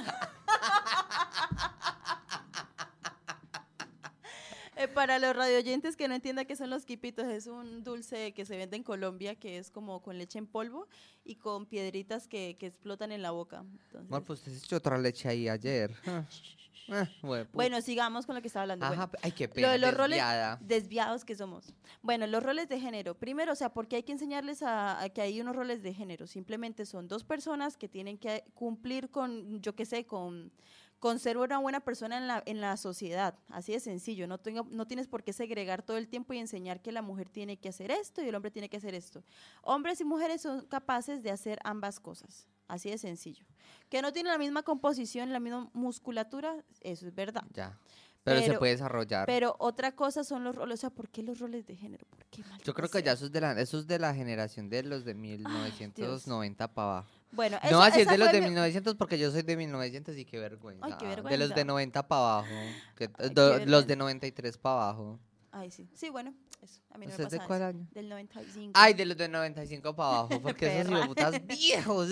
[4.74, 8.46] Eh, para los radioyentes que no entiendan qué son los quipitos, es un dulce que
[8.46, 10.88] se vende en Colombia que es como con leche en polvo
[11.24, 13.58] y con piedritas que, que explotan en la boca.
[13.58, 15.94] Entonces- Amor, pues usted se echó otra leche ahí ayer.
[16.88, 17.50] Ah, hueputa.
[17.54, 18.86] bueno, sigamos con lo que estaba hablando.
[18.86, 20.58] Bueno, Ajá, ay, qué lo de los roles desviada.
[20.60, 21.72] desviados que somos.
[22.02, 23.14] Bueno, los roles de género.
[23.14, 26.26] Primero, o sea, porque hay que enseñarles a, a que hay unos roles de género.
[26.26, 30.52] Simplemente son dos personas que tienen que cumplir con, yo qué sé, con,
[30.98, 33.38] con ser una buena persona en la, en la sociedad.
[33.48, 34.26] Así de sencillo.
[34.26, 37.28] No, tengo, no tienes por qué segregar todo el tiempo y enseñar que la mujer
[37.28, 39.22] tiene que hacer esto y el hombre tiene que hacer esto.
[39.62, 42.48] Hombres y mujeres son capaces de hacer ambas cosas.
[42.72, 43.44] Así de sencillo.
[43.90, 47.44] Que no tienen la misma composición, la misma musculatura, eso es verdad.
[47.52, 47.78] Ya.
[48.24, 49.26] Pero, se puede desarrollar.
[49.26, 52.06] Pero otra cosa son los roles, o sea, ¿por qué los roles de género?
[52.08, 54.70] ¿Por qué, Yo creo que ya eso es de la, eso es de la generación
[54.70, 57.08] de los de 1990 para abajo.
[57.32, 60.24] Bueno, no, así es de los de mi- 1900 porque yo soy de 1900 y
[60.24, 60.86] qué vergüenza.
[60.86, 61.54] Ay, qué De los vergüenza.
[61.56, 62.48] de 90 para abajo.
[62.96, 63.86] que- Ay, do- los vergüenza.
[63.86, 65.18] de 93 para abajo.
[65.52, 65.86] Ay, sí.
[65.94, 66.80] Sí, bueno, eso.
[66.90, 67.68] A mí no me ¿Usted es de pasa cuál eso.
[67.68, 67.86] año?
[67.92, 68.72] Del 95.
[68.74, 71.06] Ay, de los de 95 para abajo, porque esos Perra.
[71.06, 72.08] putas viejos.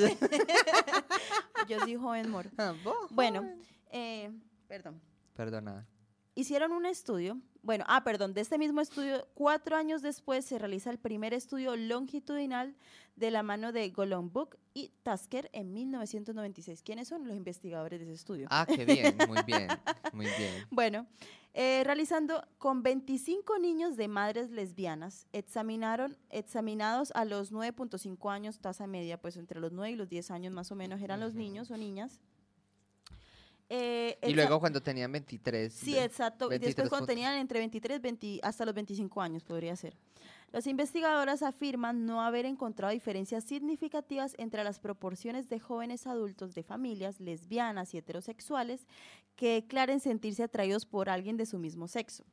[1.68, 2.50] Yo soy joven moro.
[2.58, 3.62] Ah, vos, Bueno, joven.
[3.92, 4.30] eh,
[4.68, 5.00] perdón.
[5.34, 5.86] Perdona.
[6.40, 10.88] Hicieron un estudio, bueno, ah, perdón, de este mismo estudio, cuatro años después se realiza
[10.88, 12.74] el primer estudio longitudinal
[13.14, 16.82] de la mano de Golombuk y Tasker en 1996.
[16.82, 18.46] ¿Quiénes son los investigadores de ese estudio?
[18.50, 19.68] Ah, qué bien, muy bien,
[20.14, 20.64] muy bien.
[20.70, 21.06] Bueno,
[21.52, 28.86] eh, realizando con 25 niños de madres lesbianas, examinaron, examinados a los 9.5 años, tasa
[28.86, 31.70] media, pues entre los 9 y los 10 años más o menos eran los niños
[31.70, 32.18] o niñas.
[33.72, 35.72] Eh, Y luego cuando tenían 23.
[35.72, 36.46] Sí, de- exacto.
[36.46, 37.14] Y 23 después cuando puntos.
[37.14, 39.96] tenían entre 23 20 hasta los 25 años, podría ser.
[40.52, 46.64] Las investigadoras afirman no haber encontrado diferencias significativas entre las proporciones de jóvenes adultos de
[46.64, 48.84] familias lesbianas y heterosexuales
[49.36, 52.24] que declaren sentirse atraídos por alguien de su mismo sexo.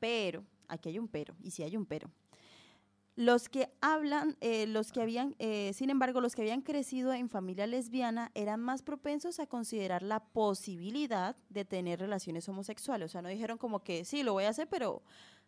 [0.00, 2.10] Pero, aquí hay un pero, y sí hay un pero.
[3.16, 7.28] Los que hablan, eh, los que habían, eh, sin embargo, los que habían crecido en
[7.28, 13.06] familia lesbiana eran más propensos a considerar la posibilidad de tener relaciones homosexuales.
[13.06, 15.02] O sea, no dijeron como que sí, lo voy a hacer, pero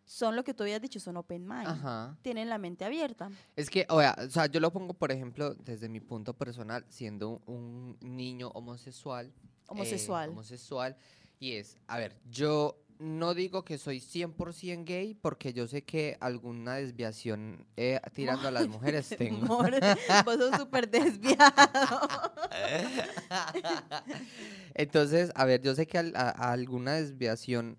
[0.05, 1.67] son lo que tú habías dicho, son open mind.
[1.67, 2.17] Ajá.
[2.21, 3.29] Tienen la mente abierta.
[3.57, 6.85] Es que, o sea, o sea, yo lo pongo, por ejemplo, desde mi punto personal,
[6.87, 9.27] siendo un, un niño homosexual.
[9.27, 9.31] eh,
[9.67, 10.29] Homosexual.
[10.29, 10.95] homosexual.
[11.39, 16.17] Y es, a ver, yo no digo que soy 100% gay porque yo sé que
[16.19, 19.45] alguna desviación eh, tirando a las mujeres tengo.
[20.25, 22.09] Vos sos súper desviado.
[24.73, 27.77] Entonces, a ver, yo sé que al- a- a alguna desviación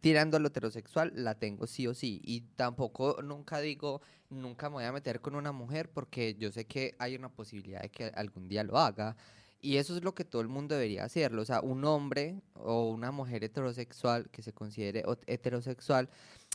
[0.00, 2.20] tirando a lo heterosexual la tengo sí o sí.
[2.24, 6.66] Y tampoco nunca digo, nunca me voy a meter con una mujer porque yo sé
[6.66, 9.16] que hay una posibilidad de que algún día lo haga.
[9.66, 11.42] Y eso es lo que todo el mundo debería hacerlo.
[11.42, 16.08] O sea, un hombre o una mujer heterosexual que se considere heterosexual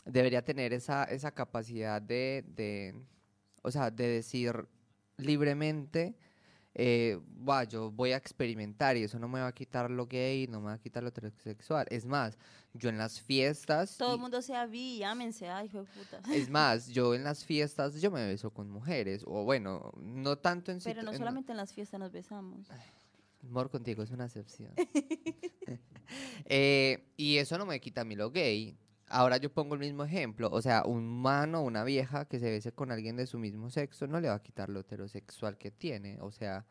[0.06, 2.94] debería tener esa, esa capacidad de, de,
[3.60, 4.66] o sea, de decir
[5.18, 6.16] libremente,
[6.74, 10.46] eh, "Buah, yo voy a experimentar y eso no me va a quitar lo gay,
[10.48, 11.86] no me va a quitar lo heterosexual.
[11.90, 12.38] Es más,
[12.72, 13.98] yo en las fiestas...
[13.98, 16.22] Todo y- el mundo sea bi, llámense, ay, hijo de puta.
[16.32, 20.72] es más, yo en las fiestas yo me beso con mujeres, o bueno, no tanto
[20.72, 22.66] en Pero no en- solamente en las fiestas nos besamos.
[23.44, 24.72] Amor contigo es una excepción.
[26.44, 28.76] Eh, y eso no me quita a mí lo gay.
[29.08, 30.50] Ahora yo pongo el mismo ejemplo.
[30.52, 33.70] O sea, un mano o una vieja que se bese con alguien de su mismo
[33.70, 36.18] sexo no le va a quitar lo heterosexual que tiene.
[36.20, 36.66] O sea,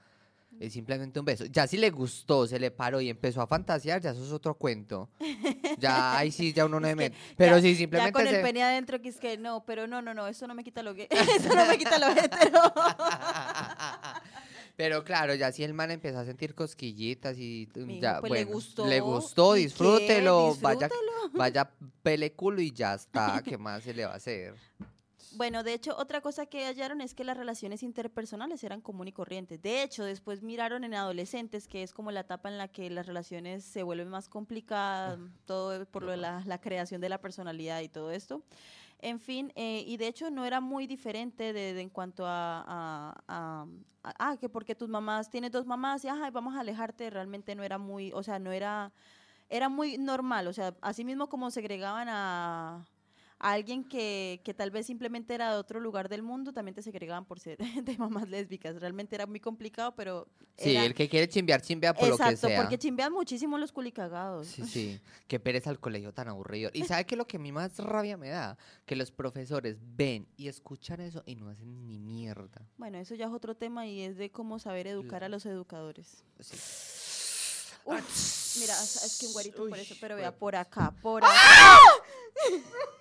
[0.59, 1.45] es simplemente un beso.
[1.45, 4.53] Ya si le gustó, se le paró y empezó a fantasear, ya eso es otro
[4.55, 5.09] cuento.
[5.79, 7.17] Ya ahí sí, ya uno no Es se que mete.
[7.37, 9.87] Pero ya- si Ya simplemente con el se- pene adentro, que es que no, pero
[9.87, 11.07] no, no, no, eso no me quita lo gay.
[11.39, 12.61] Eso no me quita lo hetero.
[14.81, 18.31] Pero claro, ya si el man empieza a sentir cosquillitas y mm, Mijo, ya, pues
[18.31, 19.65] le bueno, gustó, le gustó, ¿y qué?
[19.67, 20.89] disfrútelo, vaya,
[21.33, 24.55] vaya pele culo y ya está, ¿qué más se le va a hacer?
[25.33, 29.11] Bueno, de hecho, otra cosa que hallaron es que las relaciones interpersonales eran común y
[29.11, 29.61] corrientes.
[29.61, 33.05] De hecho, después miraron en adolescentes, que es como la etapa en la que las
[33.05, 37.81] relaciones se vuelven más complicadas, todo por lo de la, la creación de la personalidad
[37.81, 38.41] y todo esto.
[39.03, 43.23] En fin, eh, y de hecho no era muy diferente de, en cuanto a, a-
[43.27, 43.65] a-
[44.03, 47.55] a- ah, que porque tus mamás, tienes dos mamás y ajá, vamos a alejarte, realmente
[47.55, 48.93] no era muy, o sea, no era,
[49.49, 52.85] era muy normal, o sea, así mismo como segregaban a,
[53.43, 56.83] a alguien que, que tal vez simplemente era de otro lugar del mundo, también te
[56.83, 60.27] segregaban por ser de mamás lésbicas, realmente era muy complicado, pero...
[60.57, 62.61] Sí, era- el que quiere chimbear, chimbea por lo que Exacto, sea.
[62.61, 64.47] porque chimbean muchísimo los culicagados.
[64.47, 66.69] Sí, sí, qué pereza al colegio tan aburrido.
[66.73, 68.57] Y ¿sabe qué lo que a mí más rabia me da?
[68.85, 72.61] Que los profesores ven y escuchan eso y no hacen ni mierda.
[72.77, 76.23] Bueno, eso ya es otro tema y es de cómo saber educar a los educadores.
[76.39, 76.55] Sí.
[77.83, 81.33] Uf, mira, es que un guarito por eso, pero vea, por acá, por acá.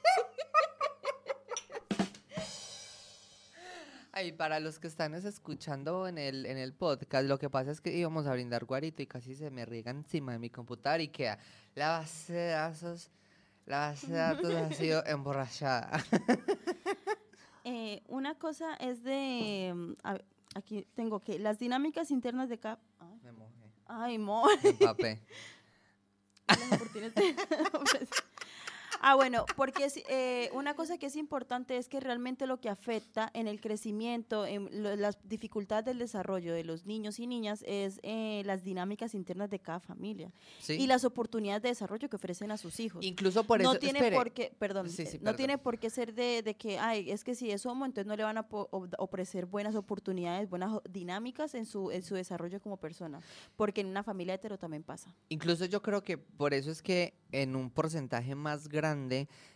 [4.21, 7.71] Ay, para los que están es escuchando en el, en el podcast, lo que pasa
[7.71, 11.01] es que íbamos a brindar guarito y casi se me riega encima de mi computador
[11.01, 11.39] y queda
[11.75, 13.11] la base de datos,
[13.65, 16.05] la base de datos ha sido emborrachada.
[17.63, 20.19] Eh, una cosa es de, mm, a
[20.55, 22.81] aquí tengo que, las dinámicas internas de CAP.
[22.99, 24.47] Ay, me mojé, Ay, mo.
[24.63, 25.21] me empapé.
[26.49, 27.37] las oportunidades de-
[29.03, 32.69] Ah, bueno, porque es, eh, una cosa que es importante es que realmente lo que
[32.69, 37.65] afecta en el crecimiento, en lo- las dificultades del desarrollo de los niños y niñas
[37.67, 40.75] es eh, las dinámicas internas de cada familia ¿sí?
[40.75, 43.03] y las oportunidades de desarrollo que ofrecen a sus hijos.
[43.03, 45.79] Incluso por eso, no tiene espere, por qué, perdón, Sí, sí, eh, no tiene por
[45.79, 48.37] qué ser de, de que, ay, es que si es homo, entonces no le van
[48.37, 48.47] a
[48.99, 53.21] ofrecer buenas oportunidades, buenas dinámicas en su, en su desarrollo como persona,
[53.57, 55.15] porque en una familia hetero también pasa.
[55.31, 58.90] Incluso yo creo que por eso es que en un porcentaje más grande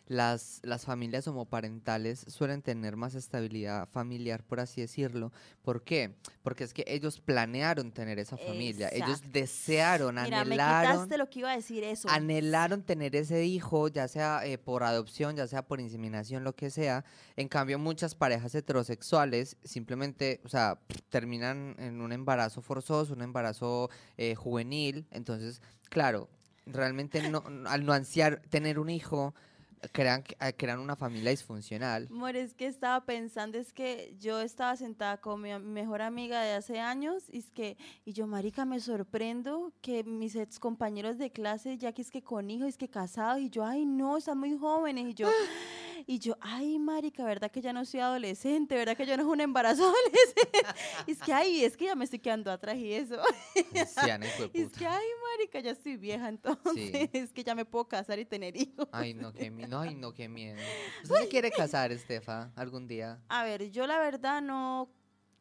[0.07, 5.33] las, las familias homoparentales suelen tener más estabilidad familiar, por así decirlo.
[5.63, 6.15] ¿Por qué?
[6.43, 9.29] Porque es que ellos planearon tener esa familia, ellos Exacto.
[9.33, 12.09] desearon, Mira, me anhelaron, quitaste lo que iba a decir eso.
[12.11, 16.71] anhelaron tener ese hijo, ya sea eh, por adopción, ya sea por inseminación, lo que
[16.71, 17.05] sea.
[17.37, 23.89] En cambio, muchas parejas heterosexuales simplemente, o sea, terminan en un embarazo forzoso, un embarazo
[24.19, 25.07] eh, juvenil.
[25.11, 26.29] Entonces, claro,
[26.67, 29.35] realmente no, no- al no ansiar tener un hijo,
[29.93, 32.09] crean, que- eh, crean una familia disfuncional.
[32.11, 36.53] Amor, es que estaba pensando, es que yo estaba sentada con mi mejor amiga de
[36.55, 41.31] hace años y es que, y yo, marica, me sorprendo que mis ex compañeros de
[41.31, 44.39] clase, ya que es que con hijos, es que casados, y yo, ay, no, están
[44.39, 45.29] muy jóvenes, y yo,
[46.07, 48.75] y yo, ay, marica, ¿verdad que ya no soy adolescente?
[48.75, 50.69] ¿Verdad que yo no es un embarazo adolescente?
[51.07, 53.21] Es que, ay, es que ya me estoy quedando atrás y eso.
[53.55, 53.81] Hijo de
[54.55, 58.25] es que, ay, marica, ya estoy vieja, entonces, es que ya me puedo casar y
[58.25, 58.89] tener hijos.
[58.93, 60.61] Ay, no, qué, no, ay, no, qué miedo.
[61.03, 63.23] ¿Usted se quiere casar, Estefa, algún día?
[63.29, 64.91] A ver, yo la verdad no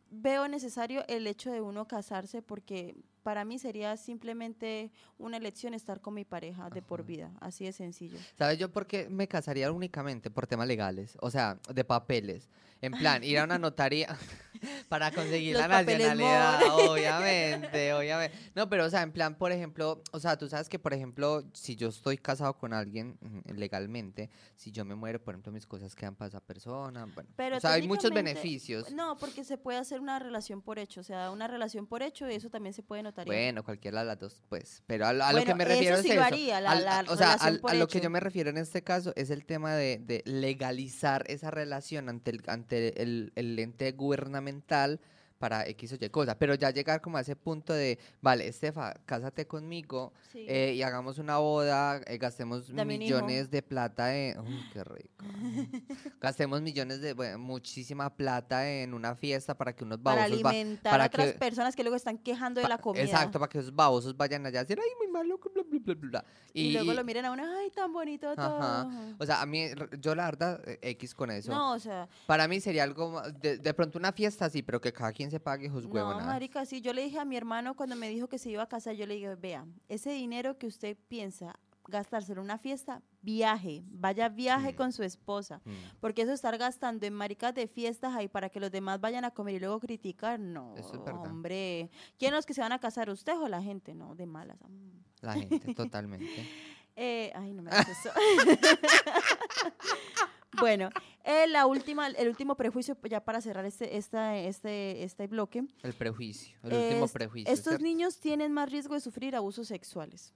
[0.10, 6.02] veo necesario el hecho de uno casarse porque para mí sería simplemente una elección estar
[6.02, 8.20] con mi pareja de por vida, así de sencillo.
[8.38, 10.30] ¿Sabes yo por qué me casaría únicamente?
[10.30, 12.50] Por temas legales, o sea, de papeles.
[12.82, 14.10] En plan, ir a una notaría
[14.90, 18.38] para conseguir la nacionalidad, obviamente, obviamente.
[18.56, 21.44] No, pero o sea, en plan, por ejemplo, o sea, tú sabes que, por ejemplo,
[21.54, 25.96] si yo estoy casado con alguien legalmente, si yo me muero, por ejemplo, mis cosas
[25.96, 28.92] quedan para esa persona, bueno, Pero o sea, hay muchos beneficios.
[28.92, 32.30] No, porque se puede hacer una relación por hecho, o sea, una relación por hecho
[32.30, 33.26] y eso también se puede notar.
[33.26, 34.84] Bueno, cualquiera de las dos, pues.
[34.88, 36.24] Pero a, lo- que me eso refiero sí es eso.
[36.24, 38.58] haría, la- al- la a- o sea, al- a lo que yo me refiero en
[38.58, 43.60] este caso es el tema de, de legalizar esa relación ante el, ante el, el
[43.60, 45.00] ente gubernamental mental
[45.44, 46.40] para X o Y cosa.
[46.40, 50.46] Pero ya llegar como a ese punto de, vale, Estefa, cásate conmigo Sí.
[50.48, 54.40] eh, y hagamos una boda, eh, gastemos Dame millones de plata en...
[54.40, 55.26] Uy, qué rico.
[56.22, 60.46] gastemos millones de, bueno, muchísima plata en una fiesta para que unos para babosos...
[60.46, 63.04] va- alimentar para a otras que- personas que luego están quejando de la comida.
[63.04, 65.94] Exacto, para que esos babosos vayan allá a decir, ay, muy malo, bla, bla, bla,
[65.96, 66.26] bla, bla".
[66.54, 68.62] Y, luego lo miran a uno, ay, tan bonito todo.
[68.62, 68.88] Ajá.
[69.20, 69.66] O sea, a mí,
[70.00, 71.52] yo la verdad, eh, X con eso.
[71.52, 74.94] No, o sea, Para mí sería algo, de, de pronto una fiesta sí, pero que
[74.94, 76.28] cada quien se pague sus No, huevonadas.
[76.28, 78.68] marica, sí, yo le dije a mi hermano cuando me dijo que se iba a
[78.70, 83.84] casar, yo le dije, vea, ese dinero que usted piensa gastárselo en una fiesta, viaje,
[83.88, 84.76] vaya viaje Mm.
[84.76, 85.62] con su esposa.
[85.66, 89.26] Mm, Porque eso estar gastando en maricas de fiestas ahí para que los demás vayan
[89.26, 91.30] a comer y luego criticar, no, Eso es verdad.
[91.30, 91.90] hombre.
[92.18, 93.94] ¿Quién los que se van a casar, usted o la gente?
[93.96, 94.58] No, de malas.
[94.62, 94.92] Mm.
[95.22, 96.26] La gente, totalmente.
[96.96, 98.12] Eh, ay, no me hagas eso.
[100.60, 100.90] bueno,
[101.24, 105.66] eh, la última, el último prejuicio, ya para cerrar este, esta, este, este bloque.
[105.84, 107.52] El prejuicio, el último Es- prejuicio.
[107.54, 107.84] Estos ¿cierto?
[107.84, 110.34] niños tienen más riesgo de sufrir abusos sexuales.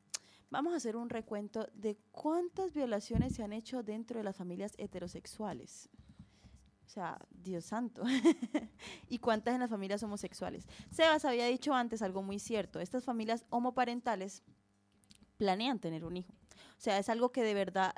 [0.49, 4.73] Vamos a hacer un recuento de cuántas violaciones se han hecho dentro de las familias
[4.77, 5.89] heterosexuales.
[6.85, 8.03] O sea, Dios santo.
[9.09, 10.65] y cuántas en las familias homosexuales.
[10.89, 12.79] Sebas había dicho antes algo muy cierto.
[12.79, 14.41] Estas familias homoparentales
[15.35, 16.31] planean tener un hijo.
[16.77, 17.93] O sea, es algo que de verdad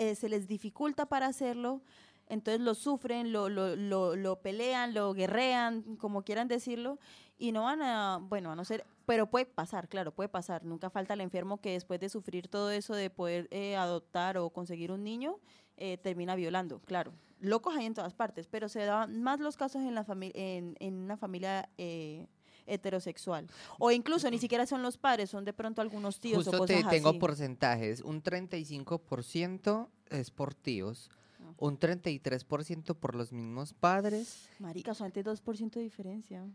[0.00, 1.82] eh, se les dificulta para hacerlo.
[2.26, 6.98] Entonces lo sufren, lo, lo, lo, lo pelean, lo guerrean, como quieran decirlo,
[7.38, 10.64] y no van a, bueno, a no ser, pero puede pasar, claro, puede pasar.
[10.64, 14.48] Nunca falta el enfermo que después de sufrir todo eso de poder eh, adoptar o
[14.50, 15.38] conseguir un niño,
[15.76, 17.12] eh, termina violando, claro.
[17.40, 20.94] Locos hay en todas partes, pero se dan más los casos en, la en, en
[20.94, 22.26] una familia eh,
[22.72, 23.46] heterosexual.
[23.78, 26.84] O incluso ni siquiera son los padres, son de pronto algunos tíos o cosas te
[26.84, 27.18] tengo así.
[27.18, 28.00] porcentajes.
[28.00, 31.10] Un 35% es por tíos,
[31.42, 31.54] Ah.
[31.58, 36.46] un 33% por los mismos padres, Marica, solamente 2% de diferencia.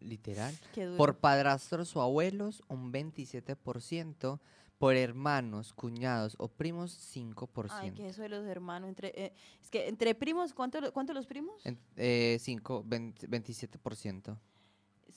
[0.00, 0.52] literal.
[0.96, 4.40] Por padrastros o abuelos, un 27%.
[4.78, 7.72] Por hermanos, cuñados o primos, 5%.
[7.82, 8.88] Ay, que eso de los hermanos.
[8.88, 9.32] Entre, eh,
[9.62, 11.64] es que entre primos, ¿cuánto, cuánto los primos?
[11.64, 14.36] En- eh, cinco, 20 27%.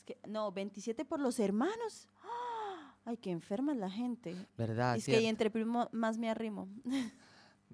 [0.05, 2.07] Que, no, 27 por los hermanos.
[2.23, 2.95] ¡Ah!
[3.05, 4.35] Ay, qué enferma es la gente.
[4.57, 4.95] ¿Verdad?
[4.95, 6.67] es que y entre primos más me arrimo.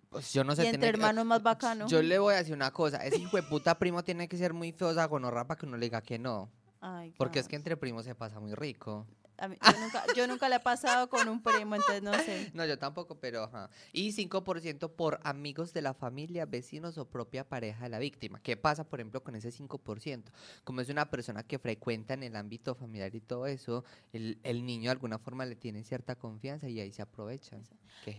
[0.10, 0.63] Pues yo no sé.
[0.65, 1.88] y entre que- hermanos más bacano.
[1.88, 2.98] Yo le voy a decir una cosa.
[2.98, 5.86] Ese hijo de puta primo tiene que ser muy feo, gonorra para que uno le
[5.86, 6.52] diga que no.
[6.82, 9.08] Ay, Porque es que entre primos se pasa muy rico.
[9.41, 12.51] A mí- yo, nunca, yo nunca le he pasado con un primo, entonces no sé.
[12.54, 13.69] No, yo tampoco, pero ajá.
[13.91, 18.39] Y 5% por amigos de la familia, vecinos o propia pareja de la víctima.
[18.41, 20.32] ¿Qué pasa, por ejemplo, con ese 5%?
[20.63, 24.65] Como es una persona que frecuenta en el ámbito familiar y todo eso, el, el
[24.65, 27.63] niño de alguna forma le tiene cierta confianza y ahí se aprovechan.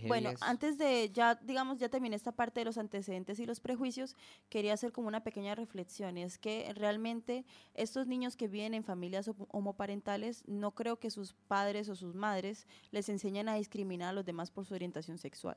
[0.06, 0.42] Bueno, es.
[0.42, 4.16] antes de ya, digamos, ya terminé esta parte de los antecedentes y los prejuicios,
[4.48, 6.18] quería hacer como una pequeña reflexión.
[6.18, 7.44] y Es que realmente
[7.74, 12.14] estos niños que viven en familias homo- homoparentales, no creo que sus padres o sus
[12.14, 15.56] madres les enseñen a discriminar a los demás por su orientación sexual.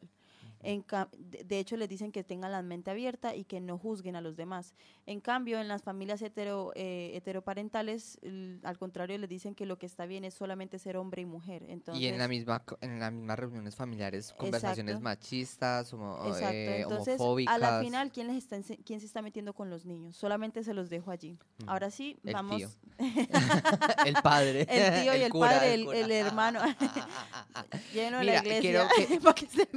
[0.61, 0.83] En
[1.17, 4.35] de, hecho, les dicen que tengan la mente abierta y que no juzguen a los
[4.35, 4.73] demás.
[5.05, 8.19] En cambio, en las familias hetero, eh, heteroparentales,
[8.63, 11.65] al contrario, les dicen que lo que está bien es solamente ser hombre y mujer.
[11.69, 15.03] Entonces, y en la misma en las mismas reuniones familiares, conversaciones Exacto.
[15.03, 16.19] machistas, homo-
[16.51, 17.55] eh, entonces homofóbicas.
[17.55, 20.15] a la final, ¿quién, les está, ¿quién se está metiendo con los niños?
[20.15, 21.37] Solamente se los dejo allí.
[21.63, 22.57] Mm, Ahora sí, el vamos.
[22.57, 22.69] tío.
[24.05, 24.65] el padre.
[24.69, 26.59] El tío y el cura, padre, el- hermano.
[27.93, 29.19] Lleno Mira, la quiero iglesia.
[29.21, 29.67] para que se.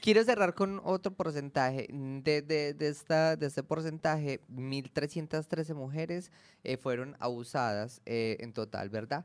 [0.00, 1.86] Quiero cerrar con otro porcentaje.
[1.90, 6.30] De, de, de esta, de este porcentaje, 1.313 mujeres
[6.64, 9.24] eh, fueron abusadas eh, en total, ¿verdad?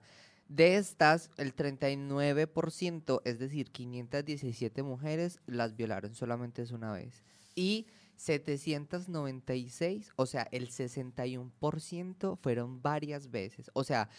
[0.49, 7.23] De estas, el 39%, es decir, 517 mujeres, las violaron solamente una vez.
[7.55, 7.87] Y
[8.17, 13.71] 796, o sea, el 61% fueron varias veces.
[13.73, 14.09] O sea,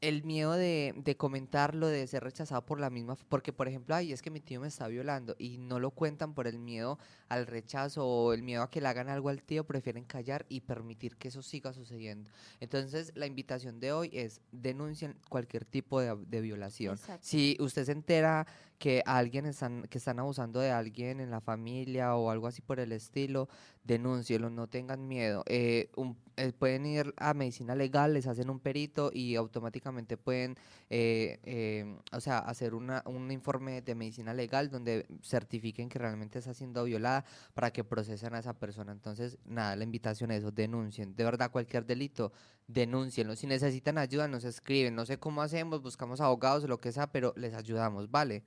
[0.00, 4.12] el miedo de, de comentarlo, de ser rechazado por la misma, porque por ejemplo, ay,
[4.12, 7.46] es que mi tío me está violando y no lo cuentan por el miedo al
[7.46, 11.16] rechazo o el miedo a que le hagan algo al tío, prefieren callar y permitir
[11.16, 12.30] que eso siga sucediendo.
[12.60, 16.94] Entonces, la invitación de hoy es denuncien cualquier tipo de, de violación.
[16.94, 17.26] Exacto.
[17.26, 18.46] Si usted se entera
[18.78, 22.78] que alguien están, que están abusando de alguien en la familia o algo así por
[22.78, 23.48] el estilo,
[23.84, 25.42] denúncielo, no tengan miedo.
[25.46, 30.54] Eh, un- eh, pueden ir a medicina legal, les hacen un perito y automáticamente pueden,
[30.90, 36.38] eh, eh, o sea, hacer una, un informe de medicina legal donde certifiquen que realmente
[36.38, 37.24] está siendo violada
[37.54, 38.92] para que procesen a esa persona.
[38.92, 41.16] Entonces, nada, la invitación es eso, denuncien.
[41.16, 42.32] De verdad, cualquier delito,
[42.68, 43.34] denúncienlo.
[43.34, 44.94] Si necesitan ayuda, nos escriben.
[44.94, 48.44] No sé cómo hacemos, buscamos abogados lo que sea, pero les ayudamos, ¿vale?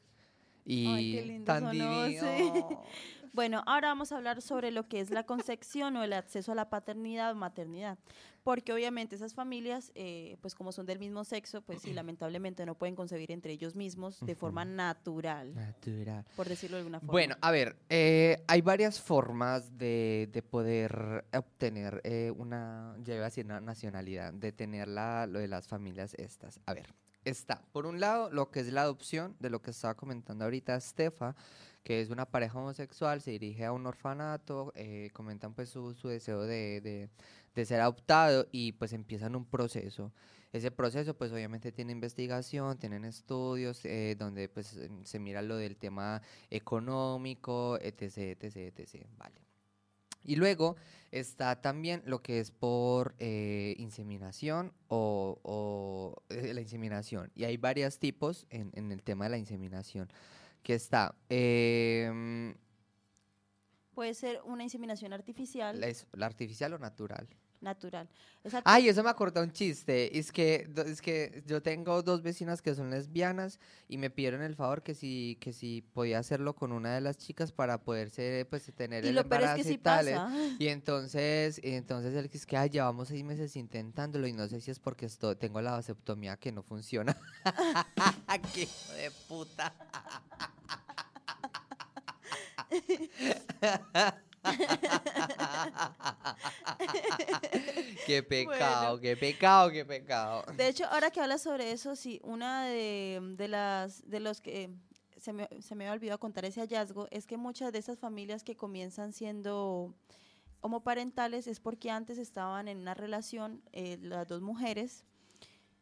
[0.71, 2.13] Y Ay, qué lindo tan sonó, sí.
[2.15, 2.83] divino.
[3.33, 6.55] Bueno, ahora vamos a hablar sobre lo que es la concepción o el acceso a
[6.55, 7.97] la paternidad o maternidad.
[8.43, 12.75] Porque obviamente esas familias, eh, pues como son del mismo sexo, pues sí, lamentablemente no
[12.75, 16.25] pueden concebir entre ellos mismos de forma natural, Natural.
[16.35, 17.11] por decirlo de alguna forma.
[17.11, 23.23] Bueno, a ver, eh, hay varias formas de, de poder obtener eh, una, ya iba
[23.23, 26.59] a decir una nacionalidad, de tener la, lo de las familias estas.
[26.65, 26.93] A ver,
[27.25, 30.75] está, por un lado, lo que es la adopción, de lo que estaba comentando ahorita
[30.75, 31.35] Estefa,
[31.83, 36.07] que es una pareja homosexual, se dirige a un orfanato, eh, comentan pues su, su
[36.09, 40.11] deseo de, de- ser adoptado y pues empiezan un proceso.
[40.53, 45.77] Ese proceso pues obviamente tiene investigación, tienen estudios eh, donde pues se mira lo del
[45.77, 49.50] tema económico, etc, etc, etc, vale.
[50.23, 50.75] Y luego
[51.11, 57.31] está también lo que es por eh, inseminación o, o, eh, la inseminación.
[57.35, 60.09] Y hay varios tipos en, en el tema de la inseminación.
[60.63, 62.55] Que está em,
[63.93, 67.27] Puede ser una inseminación artificial, la, es- la artificial o natural.
[67.61, 68.07] Natural.
[68.63, 70.17] Ay, eso me acordó un chiste.
[70.17, 74.55] Es que, es que yo tengo dos vecinas que son lesbianas y me pidieron el
[74.55, 78.71] favor que si, que si podía hacerlo con una de las chicas para poderse, pues,
[78.75, 80.15] tener y el lo es embarazo y sí tales.
[80.19, 80.55] pasa.
[80.57, 84.47] Y entonces, y entonces él que es que "Ay, llevamos seis meses intentándolo y no
[84.47, 87.15] sé si es porque esto, tengo la vasectomía que no funciona.
[88.53, 89.73] ¡Qué hijo de puta!
[98.11, 100.43] qué pecado, qué pecado, qué pecado.
[100.55, 104.69] De hecho, ahora que hablas sobre eso, sí, una de, de las de los que
[105.17, 108.43] se me, se me había olvidado contar ese hallazgo es que muchas de esas familias
[108.43, 109.93] que comienzan siendo
[110.61, 115.05] homoparentales es porque antes estaban en una relación eh, las dos mujeres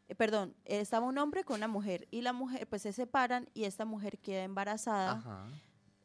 [0.08, 3.64] eh, perdón, estaba un hombre con una mujer y la mujer pues se separan y
[3.64, 5.48] esta mujer queda embarazada Ajá.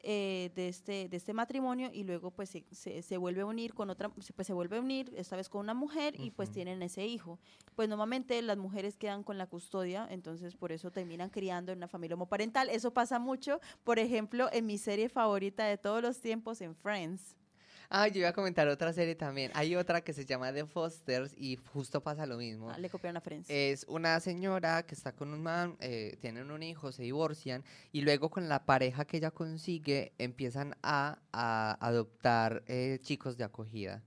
[0.08, 3.74] Eh, de, este, de este matrimonio y luego pues se, se, se vuelve a unir
[3.74, 6.84] con otra, pues se vuelve a unir esta vez con una mujer y pues tienen
[6.84, 7.39] ese hijo.
[7.76, 11.88] Pues normalmente las mujeres quedan con la custodia, entonces por eso terminan criando en una
[11.88, 12.70] familia homoparental.
[12.70, 17.36] Eso pasa mucho, por ejemplo, en mi serie favorita de todos los tiempos, en Friends.
[17.89, 19.51] Ah, yo iba a comentar otra serie también.
[19.53, 22.69] Hay otra que se llama The Fosters y justo pasa lo mismo.
[22.69, 23.49] Ah, le copiaron a Friends.
[23.49, 28.01] Es una señora que está con un man, eh, tienen un hijo, se divorcian y
[28.01, 34.03] luego con la pareja que ella consigue empiezan a, a adoptar eh, chicos de acogida.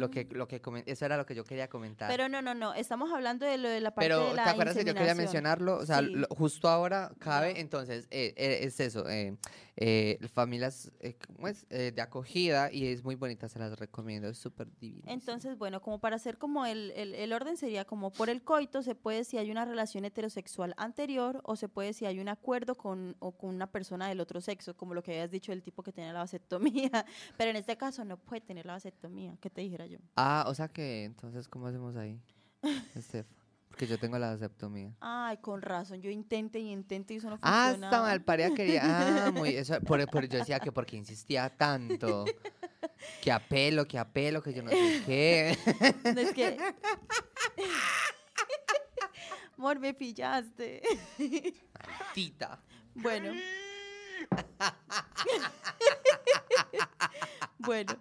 [0.00, 2.08] Lo que, lo que eso era lo que yo quería comentar.
[2.10, 2.74] Pero no, no, no.
[2.74, 5.14] Estamos hablando de lo de la parte Pero, de la ¿te acuerdas que yo quería
[5.14, 5.76] mencionarlo?
[5.76, 6.10] O sea, Sí.
[6.12, 9.36] lo- justo ahora cabe, entonces, eh, eh, es eso, eh,
[9.76, 11.66] eh, familias eh, ¿cómo es?
[11.70, 15.04] Eh, de acogida y es muy bonita, se las recomiendo, es súper divino.
[15.06, 18.82] Entonces, bueno, como para hacer como el, el, el orden sería como por el coito
[18.82, 22.74] se puede si hay una relación heterosexual anterior o se puede si hay un acuerdo
[22.76, 25.82] con, o con una persona del otro sexo, como lo que habías dicho del tipo
[25.82, 26.90] que tenía la vasectomía.
[27.36, 29.89] Pero en este caso no puede tener la vasectomía, ¿qué te dijera yo?
[30.16, 32.20] Ah, o sea que, entonces, ¿cómo hacemos ahí,
[32.94, 33.26] Estef?
[33.68, 34.94] Porque yo tengo la vasectomía.
[35.00, 37.86] Ay, con razón, yo intente y intente y eso no Ah, funciona.
[37.86, 38.82] está mal, paría quería.
[38.84, 39.48] Ah, muy.
[39.56, 42.24] Eso, por, por- yo decía que porque insistía tanto.
[43.22, 45.56] Que apelo, que apelo, que yo no sé qué.
[46.14, 46.56] No, es que...
[49.56, 50.82] Amor, me pillaste.
[52.12, 52.60] Tita.
[52.94, 53.32] Bueno.
[57.58, 57.92] bueno.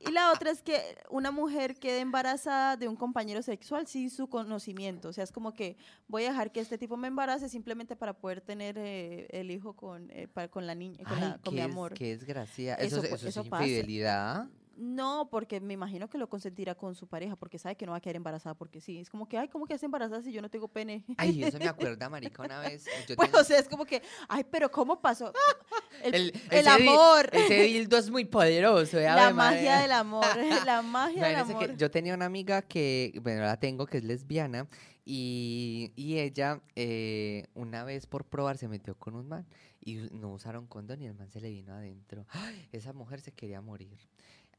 [0.00, 0.80] Y la otra es que
[1.10, 5.08] una mujer quede embarazada de un compañero sexual sin su conocimiento.
[5.08, 5.76] O sea, es como que
[6.08, 9.74] voy a dejar que este tipo me embarace simplemente para poder tener eh, el hijo
[9.74, 11.92] con, eh, para- con la niña, con, la- con mi amor.
[11.92, 12.74] es, qué desgracia.
[12.76, 13.64] Eso, Eso es- pu- eso es eso pasa.
[14.80, 17.98] No, porque me imagino que lo consentirá con su pareja, porque sabe que no va
[17.98, 18.98] a quedar embarazada, porque sí.
[18.98, 21.04] Es como que, ay, ¿cómo que embarazada si yo no tengo pene?
[21.18, 22.86] Ay, eso me acuerda, marica, una vez.
[23.06, 25.32] Yo Pues, o sea, es como que, ay, pero ¿cómo pasó?
[26.02, 27.28] El, el, el ese di- amor.
[27.30, 28.98] ese dildo es muy poderoso.
[28.98, 30.24] eh, la Ave magia del amor,
[30.64, 31.66] la magia del amor.
[31.68, 34.66] que yo tenía una amiga que, bueno, la tengo, que es lesbiana,
[35.04, 39.46] y, y ella eh, una vez por probar se metió con un man
[39.80, 42.24] y no usaron condón y el man se le vino adentro.
[42.30, 42.66] ¡Ay!
[42.72, 43.98] Esa mujer se quería morir.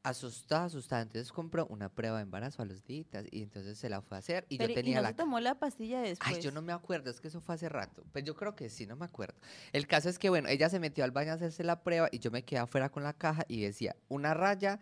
[0.04, 1.04] Asustada, asustada.
[1.04, 4.20] Entonces compró una prueba de embarazo a los días y entonces se la fue a
[4.20, 5.08] hacer y Pero, yo ¿y tenía no la...
[5.10, 6.38] se tomó la pastilla después?
[6.38, 8.04] Ay, yo no me acuerdo, es que eso fue hace rato.
[8.12, 9.36] Pues yo creo que sí, no me acuerdo.
[9.72, 12.20] El caso es que, bueno, ella se metió al baño a hacerse la prueba y
[12.20, 14.80] yo me quedé afuera con la caja y decía, una raya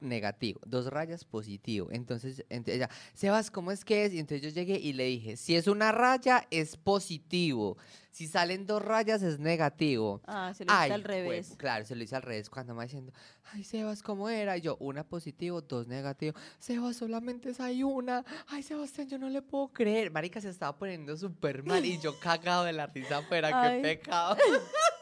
[0.00, 1.88] negativo, dos rayas positivo.
[1.90, 4.12] Entonces, ent- ella, Sebas, ¿cómo es que es?
[4.12, 7.76] Y entonces yo llegué y le dije, si es una raya, es positivo.
[8.10, 10.20] Si salen dos rayas, es negativo.
[10.26, 11.54] Ah, se lo hice al revés.
[11.56, 13.12] Claro, se lo hice al revés cuando me va diciendo,
[13.52, 14.56] ay, Sebas, ¿cómo era?
[14.56, 16.36] Y yo, una positivo, dos negativo.
[16.60, 18.24] Sebas, solamente es hay una.
[18.46, 20.12] Ay, Sebastián, yo no le puedo creer.
[20.12, 24.36] Marica se estaba poniendo súper mal y yo cagado de la risa afuera, qué pecado.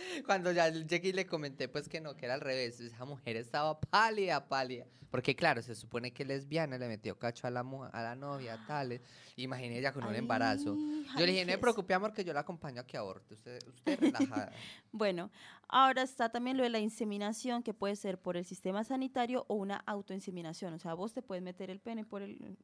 [0.26, 2.80] Cuando ya llegué y le comenté, pues que no, que era al revés.
[2.80, 4.86] Esa mujer estaba pálida, pálida.
[5.10, 8.14] Porque claro, se supone que es lesbiana, le metió cacho a la, mu- a la
[8.14, 9.00] novia, tal.
[9.36, 10.76] Imagínate ella con un embarazo.
[11.18, 13.34] Yo le dije, no me preocupe, amor, que yo la acompaño a que aborte.
[13.34, 14.52] Usted, usted relajada.
[14.92, 15.30] Bueno,
[15.68, 19.54] ahora está también lo de la inseminación, que puede ser por el sistema sanitario o
[19.54, 20.74] una autoinseminación.
[20.74, 22.56] O sea, vos te puedes meter el pene por el...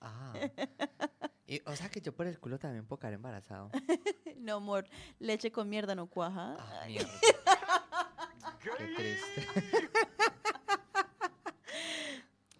[0.00, 0.32] Ah.
[1.48, 3.70] Y, o sea que yo por el culo también puedo quedar embarazado.
[4.36, 4.86] no, amor,
[5.18, 6.56] leche con mierda no cuaja.
[6.58, 7.10] Ah, mierda.
[8.62, 9.48] Qué triste.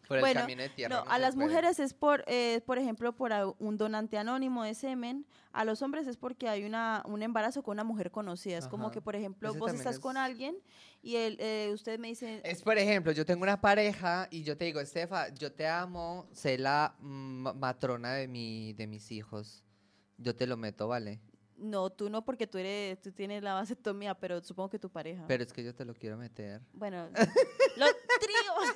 [0.08, 0.96] por el Bueno, camino de tierra.
[0.96, 1.48] No, no a las puede.
[1.48, 5.26] mujeres es por, eh, por ejemplo, por un donante anónimo de semen.
[5.52, 8.56] A los hombres es porque hay una, un embarazo con una mujer conocida.
[8.56, 10.56] Es como que, por ejemplo, Ese vos estás con alguien
[11.02, 14.64] y eh, usted me dice, Es por ejemplo, yo tengo una pareja y yo te
[14.64, 19.62] digo, Estefa, yo te amo, sé la mm, matrona de mi, de mis hijos.
[20.16, 21.20] Yo te lo meto, ¿vale?
[21.58, 25.24] no, tú no porque tú eres, tú tienes la vasectomía, pero supongo que tu pareja.
[25.26, 26.62] Pero es que yo te lo quiero meter.
[26.72, 27.08] Bueno,
[27.76, 27.86] lo.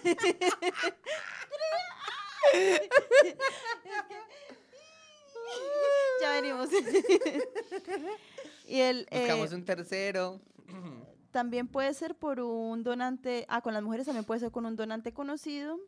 [6.21, 6.69] ya venimos.
[8.67, 10.41] y el, eh, Buscamos un tercero.
[11.31, 14.77] también puede ser por un donante, ah, con las mujeres también puede ser con un
[14.77, 15.79] donante conocido.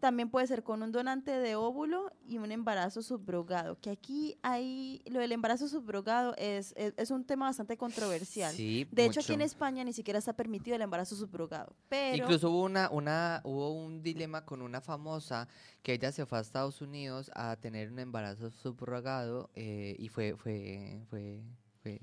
[0.00, 3.78] También puede ser con un donante de óvulo y un embarazo subrogado.
[3.80, 8.54] Que aquí hay, lo del embarazo subrogado es, es, es un tema bastante controversial.
[8.54, 9.42] Sí, De hecho, aquí en.
[9.42, 11.74] España ni siquiera está permitido el embarazo subrogado.
[11.88, 15.48] Pero Incluso hubo una, una, hubo un dilema con una famosa
[15.82, 20.36] que ella se fue a Estados Unidos a tener un embarazo subrogado eh, y fue,
[20.36, 21.40] fue, fue,
[21.82, 22.00] fue.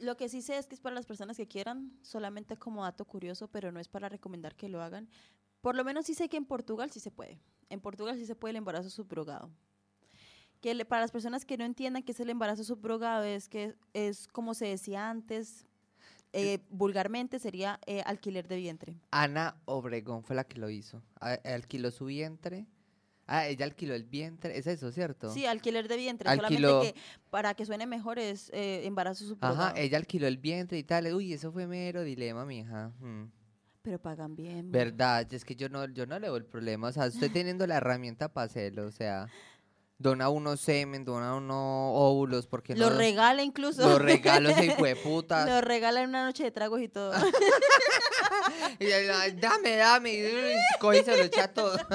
[0.00, 3.04] lo que sí sé es que es para las personas que quieran, solamente como dato
[3.04, 5.08] curioso, pero no es para recomendar que lo hagan.
[5.60, 7.40] Por lo menos sí sé que en Portugal sí se puede.
[7.70, 9.50] En Portugal sí se puede el embarazo subrogado.
[10.60, 13.74] Que le- para las personas que no entiendan qué es el embarazo subrogado, es que
[13.92, 15.66] es como se decía antes,
[16.32, 18.96] eh, vulgarmente sería eh, alquiler de vientre.
[19.10, 21.02] Ana Obregón fue la que lo hizo.
[21.20, 22.66] A- alquiló su vientre.
[23.26, 24.56] Ah, ella alquiló el vientre.
[24.58, 25.32] Es eso, ¿cierto?
[25.32, 26.28] Sí, alquiler de vientre.
[26.30, 27.00] Alquiló- Solamente que
[27.30, 29.54] para que suene mejor es eh, embarazo subrogado.
[29.62, 31.12] Ajá, ella alquiló el vientre y tal.
[31.14, 32.88] Uy, eso fue mero dilema, mija.
[33.00, 33.24] Mm.
[33.88, 34.70] Pero pagan bien.
[34.70, 36.88] Verdad, es que yo no, yo no le veo el problema.
[36.88, 39.28] O sea, estoy teniendo la herramienta para hacerlo, o sea.
[39.96, 43.80] Dona uno semen, dona uno óvulos, porque Lo no regala incluso.
[43.88, 45.46] los regalos hijo de puta.
[45.46, 47.12] Lo regala en una noche de tragos y todo.
[48.78, 51.76] Y él, "Ay, dame, dame, y y se lo echa todo.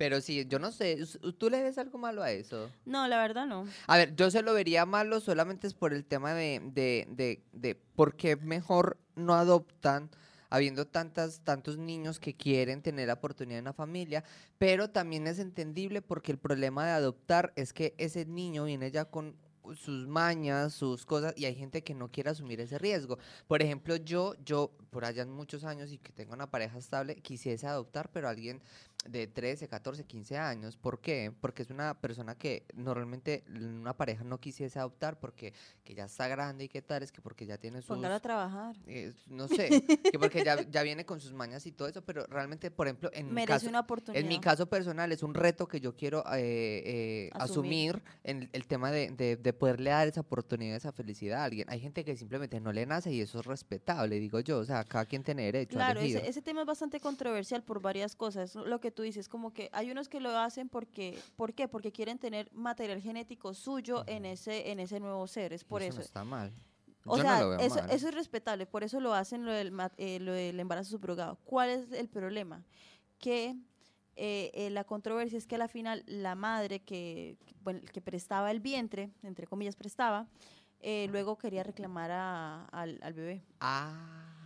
[0.00, 2.70] Pero sí, yo no sé, ¿us- ¿tú le ves algo malo a eso?
[2.86, 3.66] No, la verdad no.
[3.86, 7.42] A ver, yo se lo vería malo solamente es por el tema de, de, de,
[7.52, 10.08] de por qué mejor no adoptan,
[10.48, 14.24] habiendo tantas, tantos niños que quieren tener la oportunidad de una familia,
[14.56, 19.04] pero también es entendible porque el problema de adoptar es que ese niño viene ya
[19.04, 19.36] con
[19.74, 23.18] sus mañas, sus cosas, y hay gente que no quiere asumir ese riesgo.
[23.46, 27.16] Por ejemplo, yo, yo, por allá en muchos años y que tengo una pareja estable,
[27.16, 28.62] quisiese adoptar, pero alguien
[29.08, 30.76] de 13, 14, 15 años.
[30.76, 31.32] ¿Por qué?
[31.40, 36.28] Porque es una persona que normalmente una pareja no quisiese adoptar porque que ya está
[36.28, 37.88] grande y qué tal, es que porque ya tiene sus...
[37.96, 38.76] Póngalo a trabajar.
[38.86, 39.68] eh, no sé,
[40.12, 43.10] que porque ya, ya viene con sus mañas y todo eso, pero realmente, por ejemplo,
[43.14, 43.68] en mi Merece caso...
[43.70, 44.22] una oportunidad.
[44.22, 47.96] En mi caso personal es un reto que yo quiero eh, eh, Asumir.
[47.96, 51.66] asumir en el, tema de, de, de poderle dar esa oportunidad, esa felicidad a alguien.
[51.70, 54.58] Hay gente que simplemente no le nace y eso es respetable, digo yo.
[54.58, 56.18] O sea, cada quien tiene derecho a Claro, elegir.
[56.18, 58.54] ese, ese tema es bastante controversial por varias cosas.
[58.54, 61.68] Lo que tú dices, como que hay unos que lo hacen porque, ¿por qué?
[61.68, 65.52] Porque quieren tener material genético suyo en ese, en ese nuevo ser.
[65.52, 65.90] Es por eso.
[65.90, 65.98] eso.
[65.98, 66.52] no está mal.
[67.06, 70.20] O yo sea, no eso, eso es respetable, por eso lo hacen lo del, eh,
[70.20, 71.36] lo del embarazo subrogado.
[71.44, 72.62] ¿Cuál es el problema?
[73.18, 73.56] Que
[74.16, 78.02] eh, eh, la controversia es que a la final la madre que, que, bueno, que
[78.02, 80.26] prestaba el vientre, entre comillas prestaba,
[80.80, 83.42] eh, luego quería reclamar a- al, al bebé.
[83.60, 84.36] Ah.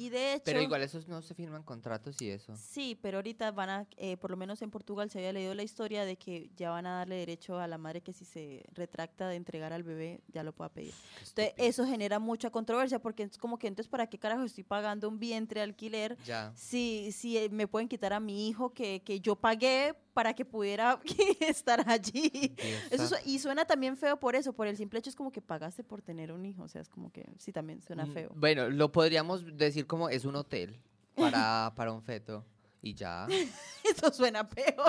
[0.00, 0.44] Y de hecho...
[0.46, 2.56] Pero igual esos no se firman contratos y eso.
[2.56, 5.62] Sí, pero ahorita van a, eh, por lo menos en Portugal se había leído la
[5.62, 9.28] historia de que ya van a darle derecho a la madre que si se retracta
[9.28, 10.94] de entregar al bebé ya lo pueda pedir.
[11.18, 15.06] Entonces eso genera mucha controversia porque es como que entonces para qué carajo estoy pagando
[15.08, 16.50] un vientre alquiler Ya.
[16.56, 20.44] si, si eh, me pueden quitar a mi hijo que, que yo pagué para que
[20.44, 21.00] pudiera
[21.40, 22.54] estar allí.
[22.90, 25.84] Eso y suena también feo por eso, por el simple hecho es como que pagaste
[25.84, 28.30] por tener un hijo, o sea, es como que sí también suena Mm, feo.
[28.34, 30.80] Bueno, lo podríamos decir como es un hotel
[31.14, 32.44] para, para un feto.
[32.82, 33.26] Y ya.
[33.84, 34.86] Eso suena peor.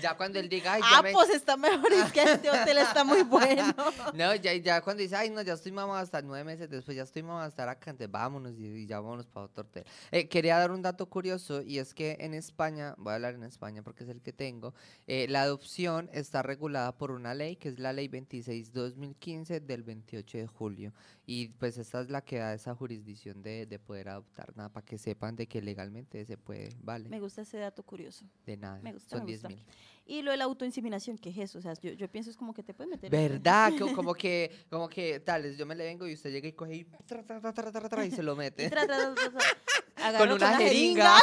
[0.00, 2.78] Ya cuando él diga, ay, ya Ah, me- pues está mejor, es que este hotel
[2.78, 3.74] está muy bueno.
[4.14, 7.02] No, ya, ya cuando dice, ay, no, ya estoy mamá hasta nueve meses después, ya
[7.02, 9.84] estoy mamá hasta acá, entonces vámonos y, y ya vámonos para otro hotel.
[10.10, 13.44] Eh, quería dar un dato curioso y es que en España, voy a hablar en
[13.44, 14.74] España porque es el que tengo,
[15.06, 20.38] eh, la adopción está regulada por una ley que es la ley 26-2015 del 28
[20.38, 20.92] de julio.
[21.32, 24.84] Y pues esta es la que da esa jurisdicción de, de poder adoptar, nada, para
[24.84, 28.24] que sepan de que legalmente se puede, vale, Me gusta ese dato curioso.
[28.46, 29.48] de nada, me gusta, son me 10 gusta.
[29.48, 29.64] mil.
[30.06, 31.60] Y lo de la autoinseminación, ¿qué es eso?
[31.60, 33.12] O sea, yo, yo pienso es como que te puedes meter.
[33.12, 33.70] ¿Verdad?
[33.78, 36.74] Co- como que, como que, tales, yo me le vengo y usted llega y coge
[36.74, 38.68] y, tra, tra, tra, y se lo mete.
[40.18, 41.14] Con una la jeringa.
[41.16, 41.22] ¡Ay!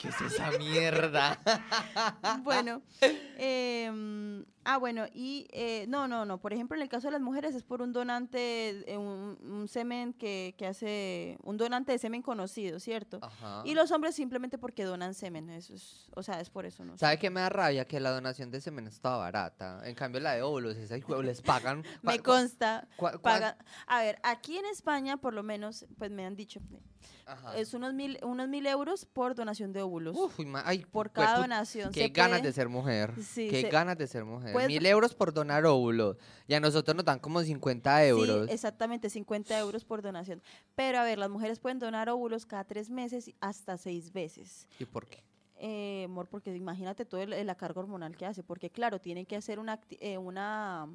[0.00, 1.38] ¿Qué es esa mierda?
[2.42, 2.82] Bueno,
[3.36, 6.38] em, ah, bueno, y eh, no, no, no.
[6.38, 9.68] Por ejemplo, en el caso de las mujeres es por un donante, eh, un, un
[9.68, 13.18] semen que, que hace, un donante de semen conocido, ¿cierto?
[13.22, 13.62] Ajá.
[13.64, 16.96] Y los hombres simplemente porque donan semen, eso es, o sea, es por eso, ¿no?
[16.98, 17.84] ¿Sabe qué me da rabia?
[17.84, 19.80] Que la donación de semen estaba barata.
[19.84, 21.84] En cambio, la de óvulos, esa les pagan.
[22.02, 22.88] Me consta.
[22.96, 26.60] cua- cua- Paga, a ver, aquí en España, por lo menos, pues me han dicho,
[27.32, 27.56] Ajá.
[27.58, 30.16] es unos mil, unos mil euros por donación de óvulos.
[30.16, 31.92] Uf, ay, por cada donación.
[31.92, 33.14] Qué Se ganas puede- de ser mujer.
[33.22, 34.54] Sí, qué se- ganas de ser mujer.
[34.66, 36.16] Mil euros por donar óvulos.
[36.48, 38.46] Y a nosotros nos dan como 50 euros.
[38.48, 40.42] Sí, exactamente, 50 euros por donación.
[40.74, 44.66] Pero a ver, las mujeres pueden donar óvulos cada tres meses hasta seis veces.
[44.78, 45.22] ¿Y por qué?
[45.62, 49.58] Eh, amor, porque imagínate toda la carga hormonal que hace, porque claro, tienen que hacer
[49.58, 50.88] una, eh, una,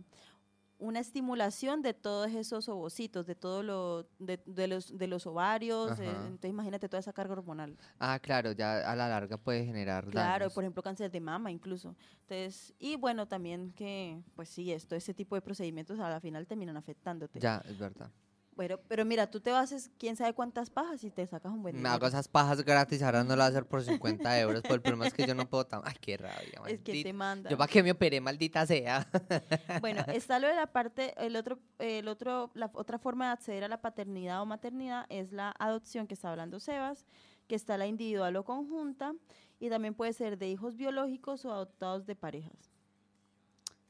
[0.78, 6.00] una estimulación de todos esos ovocitos, de todo lo, de, de los, de los ovarios,
[6.00, 7.78] eh, entonces imagínate toda esa carga hormonal.
[8.00, 10.54] Ah, claro, ya a la larga puede generar Claro, daños.
[10.54, 11.96] por ejemplo, cáncer de mama incluso.
[12.22, 16.46] Entonces, y bueno, también que, pues sí, esto, ese tipo de procedimientos a la final
[16.46, 17.40] terminan afectándote.
[17.40, 18.12] Ya, es verdad.
[18.56, 21.82] Bueno, pero mira, tú te haces quién sabe cuántas pajas y te sacas un buen
[21.82, 24.62] Me hago esas pajas gratis, ahora no lo voy a hacer por 50 euros.
[24.62, 25.82] Pero el problema es que yo no puedo tan.
[25.84, 27.10] Ay, qué rabia, Es que maldita.
[27.10, 27.50] te manda.
[27.50, 29.08] Yo para qué me operé, maldita sea.
[29.82, 33.64] Bueno, está lo de la parte, el otro, el otro, la otra forma de acceder
[33.66, 37.06] a la paternidad o maternidad es la adopción que está hablando Sebas,
[37.48, 39.14] que está la individual o conjunta,
[39.60, 42.75] y también puede ser de hijos biológicos o adoptados de parejas.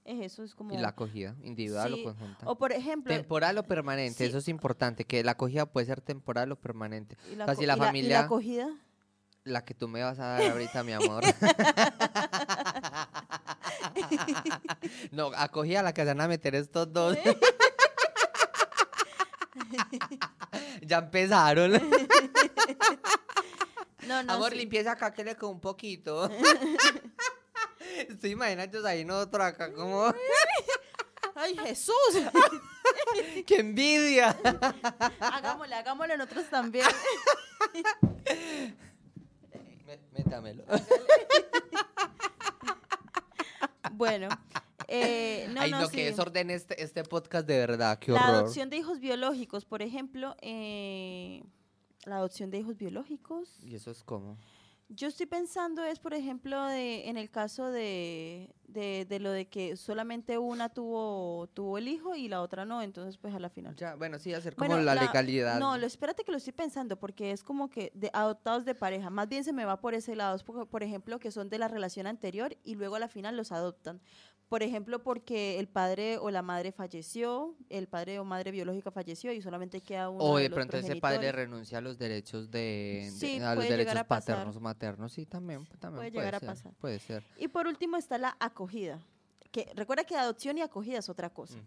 [0.06, 0.72] Es eso, es como...
[0.74, 2.46] Y la acogida, individual Sí, o conjunta.
[2.48, 3.12] O por ejemplo...
[3.14, 4.24] Temporal o permanente, sí.
[4.26, 7.18] eso es importante, que la acogida puede ser temporal o permanente.
[7.32, 8.70] y la, o sea, si la y y la familia- acogida.
[9.44, 11.24] La que tú me vas a dar ahorita, mi amor.
[15.12, 17.18] no, acogida la que se van a meter estos dos.
[20.82, 21.72] Ya empezaron.
[24.08, 24.34] No, no.
[24.34, 24.58] Amor, sí.
[24.60, 26.30] limpieza acá que le quedó un poquito.
[28.10, 30.14] Estoy imaginando ahí otro acá como...
[31.36, 31.94] ¡Ay, Jesús!
[33.46, 34.38] ¡Qué envidia!
[35.20, 36.86] hagámosle, hagámosle nosotros también.
[39.86, 40.64] Mé- Métamelo.
[43.92, 44.28] Bueno,
[44.88, 45.96] eh, no, Ay, no, sí.
[45.96, 48.36] que desorden este, este podcast de verdad, qué La horror.
[48.36, 51.44] adopción de hijos biológicos, por ejemplo, eh,
[52.06, 53.50] la adopción de hijos biológicos.
[53.64, 54.38] ¿Y eso es como?
[54.90, 59.48] Yo estoy pensando es, por ejemplo, de, en el caso de, de, de lo de
[59.48, 63.50] que solamente una tuvo, tuvo el hijo y la otra no, entonces pues a la
[63.50, 63.76] final.
[63.76, 65.60] Ya, bueno, sí, hacer como Bueno, la, legalidad.
[65.60, 69.10] No, lo, espérate que lo estoy pensando, porque es como que de adoptados de pareja.
[69.10, 70.38] Más bien se me va por ese lado.
[70.46, 74.02] Por ejemplo, que son de la relación anterior y luego a la final los adoptan.
[74.50, 79.32] Por ejemplo, porque el padre o la madre falleció, el padre o madre biológica falleció
[79.34, 82.52] y solamente queda uno o de de los pronto ese padre renuncia a los derechos
[82.52, 86.12] de, de- Sí, a los derechos a paternos o maternos, sí, también, también Puede puede,
[86.12, 86.74] llegar a ser, pasar.
[86.80, 87.24] Puede ser.
[87.38, 89.00] Y por último está la acogida.
[89.52, 91.58] Que, recuerda que adopción y acogida es otra cosa.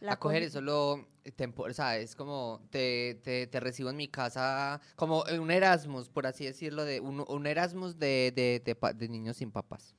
[0.00, 4.08] La Acoger es solo tempo, o sea, es como te, te, te recibo en mi
[4.08, 9.08] casa, como un Erasmus, por así decirlo, de un, un Erasmus de, de, de, de
[9.10, 9.94] niños sin papás.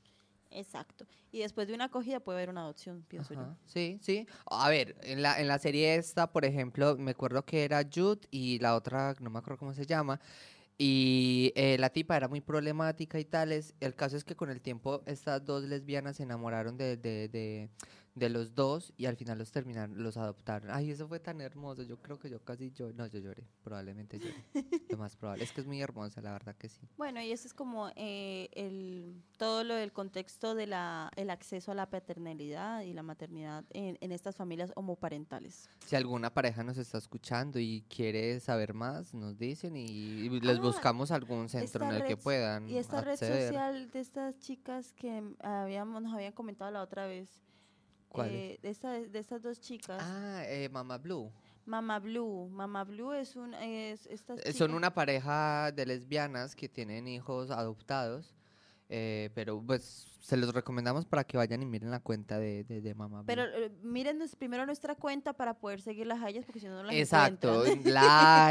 [0.52, 1.06] Exacto.
[1.32, 3.56] Y después de una acogida puede haber una adopción, pienso yo.
[3.66, 4.28] Sí, sí.
[4.46, 8.28] A ver, en la, en la serie esta, por ejemplo, me acuerdo que era Jude
[8.32, 10.20] y la otra, no me acuerdo cómo se llama,
[10.84, 13.76] y eh, la tipa era muy problemática y tales.
[13.80, 17.70] El caso es que con el tiempo estas dos lesbianas se enamoraron de, de, de,
[18.14, 20.70] de los dos y al final los terminaron, los adoptaron.
[20.72, 21.84] Ay, eso fue tan hermoso.
[21.84, 22.94] Yo creo que yo casi lloré.
[22.94, 23.48] No, yo lloré.
[23.64, 24.44] Probablemente lloré.
[24.90, 25.46] Lo más probable.
[25.46, 26.82] Es que es muy hermosa, la verdad que sí.
[26.98, 31.72] Bueno, y eso es como eh, el, todo lo del contexto de la, el acceso
[31.72, 35.70] a la paternalidad y la maternidad en, en estas familias homoparentales.
[35.86, 40.58] Si alguna pareja nos está escuchando y quiere saber más, nos dicen y, y les
[40.58, 43.48] Ah, buscamos algún centro en el que red- puedan Y esta red acceder.
[43.54, 47.30] social de estas chicas que habíamos, nos habían comentado la otra vez.
[48.12, 50.02] ¿Cuál eh, de, esta- de estas dos chicas.
[50.04, 51.32] Ah, eh, Mama Blue.
[51.66, 52.50] Mama Blue.
[52.50, 53.54] Mama Blue es un...
[53.54, 58.34] Es, estas Eh, Son una pareja de lesbianas que tienen hijos adoptados,
[58.94, 62.82] eh, pero pues se los recomendamos para que vayan y miren la cuenta de, de,
[62.82, 63.26] de Mama Blue.
[63.26, 66.84] Pero eh, miren primero nuestra cuenta para poder seguirlas a ellas porque si no, no
[66.84, 67.94] las Exacto, encuentran.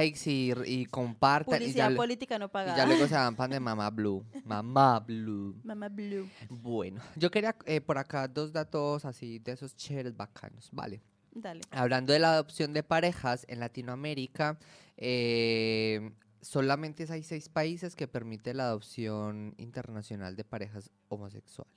[0.01, 2.76] likes y, y compartan y ya, Publicidad política no y pagada.
[2.76, 4.24] ya luego se dan pan de Mama Blue.
[4.45, 5.61] Mama Blue.
[5.62, 6.28] Mama Blue.
[6.49, 11.03] Bueno, yo quería eh, por acá dos datos así de esos chéveres bacanos, vale.
[11.32, 11.61] Dale.
[11.70, 14.59] Hablando de la adopción de parejas en Latinoamérica,
[14.97, 16.11] eh,
[16.41, 21.72] solamente hay seis países que permiten la adopción internacional de parejas homosexuales,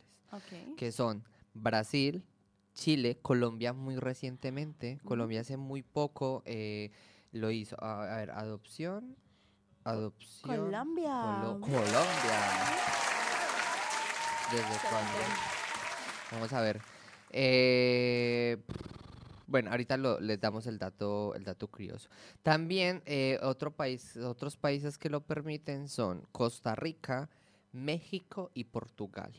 [0.77, 2.23] que son Brasil,
[2.73, 6.91] Chile, Colombia muy recientemente, Colombia hace muy poco eh,
[7.31, 7.75] lo hizo.
[7.83, 9.15] A, a ver, adopción,
[9.83, 10.57] adopción.
[10.65, 11.21] Colombia.
[11.21, 12.39] Colo- Colombia.
[14.51, 15.11] ¿Desde cuándo?
[16.31, 16.81] Vamos a ver.
[17.31, 18.57] Eh,
[19.47, 22.09] bueno, ahorita lo- les damos el dato, el dato curioso.
[22.41, 27.29] También eh, otro país, otros países que lo permiten son Costa Rica,
[27.71, 29.31] México y Portugal.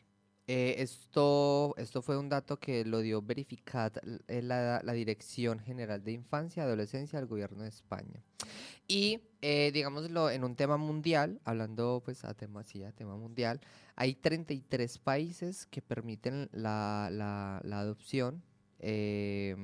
[0.46, 6.04] Eh, esto, esto fue un dato que lo dio Verificat, l- la, la Dirección General
[6.04, 8.22] de Infancia y Adolescencia del Gobierno de España.
[8.86, 13.60] Y, eh, digámoslo, en un tema mundial, hablando pues a tema, sí, a tema mundial,
[13.96, 18.42] hay 33 países que permiten la, la- la adopción.
[18.78, 19.56] Eh,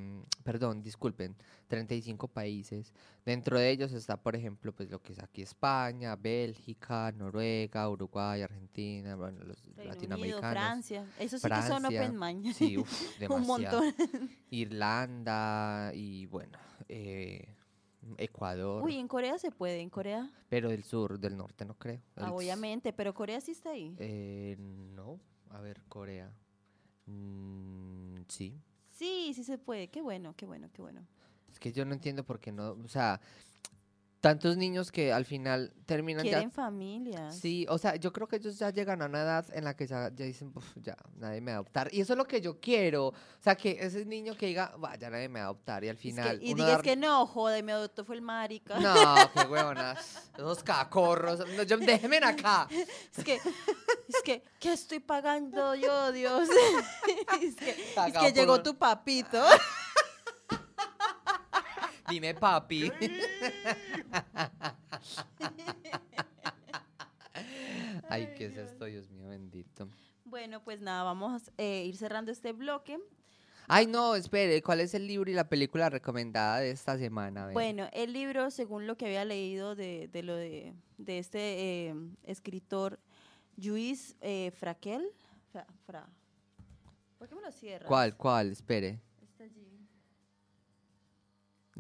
[0.45, 1.37] perdón, disculpen,
[1.69, 2.93] 35 países.
[3.25, 8.43] Dentro de ellos está, por ejemplo, pues lo que es aquí España, Bélgica, Noruega, Uruguay,
[8.43, 10.51] Argentina, bueno, los Reino Unido, latinoamericanos.
[10.51, 11.07] Francia.
[11.19, 12.53] Eso sí que son open mind.
[12.55, 12.91] Sí, uf,
[13.31, 13.95] Un montón.
[14.51, 16.59] Irlanda y bueno,
[16.89, 17.55] eh,
[18.17, 20.31] Ecuador, Uy, en Corea se puede, en Corea.
[20.49, 22.01] pero del sur, del norte no creo.
[22.17, 23.95] Ah, obviamente, pero Corea sí está ahí.
[23.99, 26.33] Eh, no, a ver, Corea.
[27.07, 28.59] Mm, sí,
[29.01, 29.89] Sí, sí se puede.
[29.89, 31.01] Qué bueno, qué bueno, qué bueno.
[31.51, 33.19] es que yo no entiendo por qué no, o sea,
[34.21, 37.39] tantos niños que al final terminan ya Quieren familias.
[37.39, 39.87] Sí, o sea, yo creo que ellos ya llegan a una edad en la que
[39.87, 41.89] ya, ya dicen, "Uf, ya, nadie me va a adoptar.
[41.93, 43.07] Y eso es lo que yo quiero.
[43.09, 45.83] O sea, que ese niño que diga, "Va, ya nadie me va a adoptar.
[45.85, 46.39] Y al Es que- final.
[46.43, 48.79] y digas dar- que no, joder, me adoptó fue el marica.
[48.79, 48.95] No,
[49.35, 50.31] qué huevonas.
[50.35, 51.41] Esos cacorros.
[51.57, 52.69] No, yo, déjenme acá.
[53.17, 56.49] Es que, es que, ¿qué estoy pagando yo, Dios?
[57.43, 59.43] es que, es que llegó tu papito.
[62.11, 62.91] Dime, papi.
[68.09, 69.89] Ay, ¿qué es esto, Dios mío bendito?
[70.25, 72.99] Bueno, pues nada, vamos a ir cerrando este bloque.
[73.69, 77.49] Ay, no, espere, ¿cuál es el libro y la película recomendada de esta semana?
[77.53, 81.39] Bueno, el libro, según lo que había leído de, de lo de, de este
[81.89, 81.95] eh,
[82.25, 82.99] escritor,
[83.57, 85.07] Luis eh, Fraquel.
[85.53, 86.09] Fra- Fra-
[87.19, 87.87] ¿Por qué me lo cierras?
[87.87, 88.51] ¿Cuál, cuál?
[88.51, 88.99] Espere.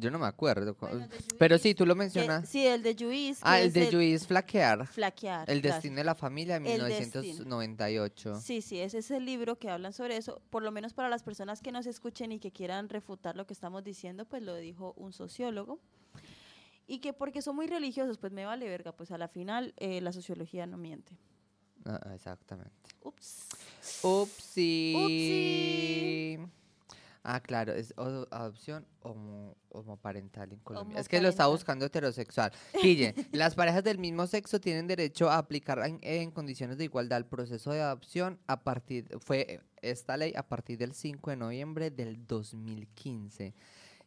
[0.00, 0.74] Yo no me acuerdo.
[0.80, 1.06] Bueno,
[1.38, 2.48] Pero Lluís, sí, tú lo que- mencionas.
[2.48, 3.38] sí, el de Luis.
[3.42, 4.86] ah, el de Luis Flaquear.
[4.86, 5.48] Flaquear.
[5.50, 5.74] El claro.
[5.76, 7.22] destino de la familia de El destino.
[7.22, 8.40] 1998.
[8.40, 10.40] Sí, sí, ese es el libro que hablan sobre eso.
[10.50, 13.52] Por lo menos para las personas que nos escuchen y que quieran refutar lo que
[13.52, 15.78] estamos diciendo, pues lo dijo un sociólogo.
[16.86, 20.00] Y que porque son muy religiosos, pues me vale verga, pues a la final eh,
[20.00, 21.16] la sociología no miente.
[21.84, 22.72] Ah, exactamente.
[23.02, 23.46] Ups.
[24.02, 24.94] Upsi.
[24.96, 26.38] Upsi.
[27.22, 30.98] Ah, claro, es adopción homo- homoparental en Colombia.
[30.98, 31.50] Es que lo Homoparental.
[31.52, 32.50] buscando heterosexual.
[32.80, 37.18] Pille, las parejas del mismo sexo tienen derecho a aplicar en, en condiciones de igualdad
[37.18, 41.90] el proceso de adopción a partir, fue esta ley a partir del 5 de noviembre
[41.90, 43.54] del 2015.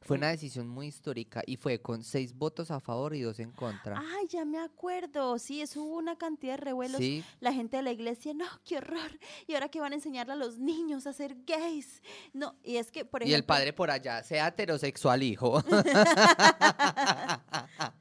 [0.06, 3.52] Fue una decisión muy histórica y fue con seis votos a favor y dos en
[3.52, 3.98] contra.
[4.00, 5.40] Ay, ya me acuerdo.
[5.40, 7.00] Sí, eso hubo una cantidad de revuelos.
[7.00, 9.20] Sí, La gente de la iglesia, no, qué horror.
[9.48, 12.02] Y ahora que van a enseñarle a los niños a ser gays.
[12.34, 13.38] No, y es que, por y ejemplo.
[13.38, 15.64] el padre por allá, sea heterosexual, hijo.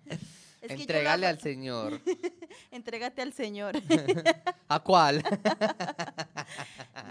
[0.09, 2.01] es que Entrégale al Señor.
[2.71, 3.75] Entrégate al Señor.
[4.69, 5.23] ¿A cuál?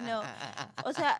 [0.06, 0.22] No,
[0.86, 1.20] o sea,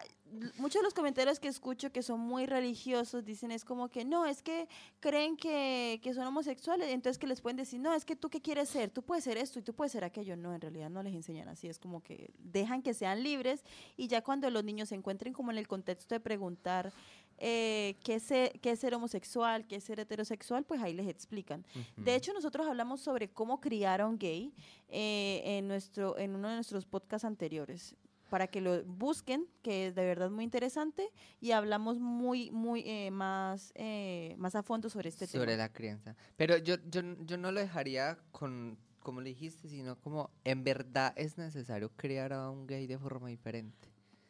[0.58, 4.26] muchos de los comentarios que escucho que son muy religiosos dicen es como que no,
[4.26, 4.68] es que
[5.00, 8.42] creen que, que son homosexuales, entonces que les pueden decir, no, es que tú qué
[8.42, 10.36] quieres ser, tú puedes ser esto y tú puedes ser aquello.
[10.36, 13.64] No, en realidad no les enseñan así, es como que dejan que sean libres
[13.98, 16.94] y ya cuando los niños se encuentren como en el contexto de preguntar
[17.38, 21.08] eh, qué, es ser, qué es ser homosexual, qué es ser heterosexual, pues ahí les
[21.08, 21.66] explican.
[21.98, 24.54] De hecho, nosotros hablamos sobre cómo criar a un gay
[24.90, 27.96] eh, en, nuestro, en uno de nuestros podcasts anteriores
[28.32, 31.10] para que lo busquen, que es de verdad muy interesante,
[31.42, 35.58] y hablamos muy, muy eh, más, eh, más a fondo sobre este sobre tema.
[35.64, 36.16] la crianza.
[36.38, 41.12] Pero yo, yo, yo no lo dejaría con, como le dijiste, sino como en verdad
[41.18, 43.90] es necesario criar a un gay de forma diferente.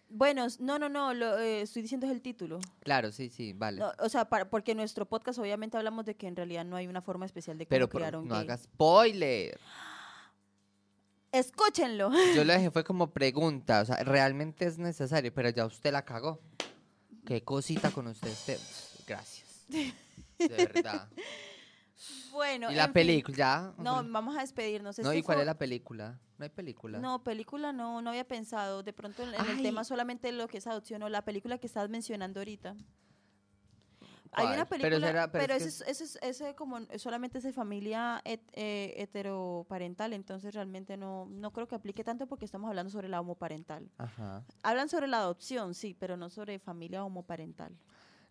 [0.10, 2.60] Bueno, no, no, no, lo, eh, estoy diciendo es el título.
[2.80, 3.80] Claro, sí, sí, vale.
[3.80, 6.76] No, o sea, para- porque en nuestro podcast obviamente hablamos de que en realidad no
[6.76, 8.44] hay una forma especial de cómo Pero por- criar a un no gay.
[8.44, 9.60] hagas spoiler.
[11.32, 12.12] Escúchenlo.
[12.36, 16.04] Yo lo dejé fue como pregunta, o sea, realmente es necesario, pero ya usted la
[16.04, 16.40] cagó.
[17.26, 18.60] Qué cosita con usted, este.
[19.08, 19.66] Gracias.
[19.70, 19.94] De
[20.50, 21.08] verdad.
[22.32, 23.38] Bueno, ¿Y la película?
[23.38, 23.74] ¿Ya?
[23.78, 24.98] No, vamos a despedirnos.
[25.00, 26.20] No, Este ¿y cuál fue- es la película?
[26.38, 27.00] No hay película.
[27.00, 28.84] No, película no, no había pensado.
[28.84, 31.68] De pronto en, en el tema solamente lo que es adopción o la película que
[31.68, 32.76] estás mencionando ahorita.
[34.34, 37.40] Hay una Pero película, será- pero pero, es ese, es, ese, es- ese como solamente
[37.40, 42.46] es de familia het- eh, heteroparental, entonces realmente no, no creo que aplique tanto porque
[42.46, 43.90] estamos hablando sobre la homoparental.
[43.98, 44.44] Ajá.
[44.64, 47.76] Hablan sobre la adopción, sí, pero no sobre familia homoparental.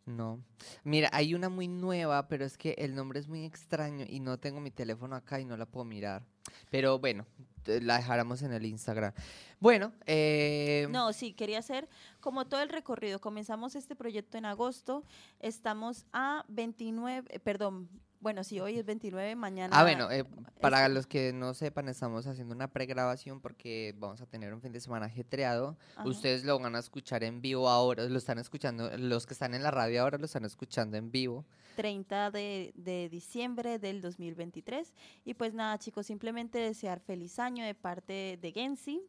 [0.07, 0.41] No.
[0.83, 4.39] Mira, hay una muy nueva, pero es que el nombre es muy extraño y no
[4.39, 6.25] tengo mi teléfono acá y no la puedo mirar.
[6.71, 7.27] Pero bueno,
[7.67, 9.13] la dejaremos en el Instagram.
[9.59, 11.89] Bueno, eh, No, sí, quería hacer
[12.21, 13.21] como todo el recorrido.
[13.21, 15.05] Comenzamos este proyecto en agosto,
[15.39, 17.89] estamos a 29, eh, perdón,
[18.21, 19.77] bueno, sí, hoy es 29, mañana.
[19.79, 20.25] Ah, bueno, eh,
[20.61, 24.61] para es- los que no sepan, estamos haciendo una pregrabación porque vamos a tener un
[24.61, 25.77] fin de semana ajetreado.
[25.97, 26.09] Ajá.
[26.09, 29.63] Ustedes lo van a escuchar en vivo ahora, lo están escuchando, los que están en
[29.63, 31.45] la radio ahora lo están escuchando en vivo.
[31.77, 34.93] 30 de, de diciembre del 2023.
[35.25, 39.01] Y pues nada, chicos, simplemente desear feliz año de parte de Gensi,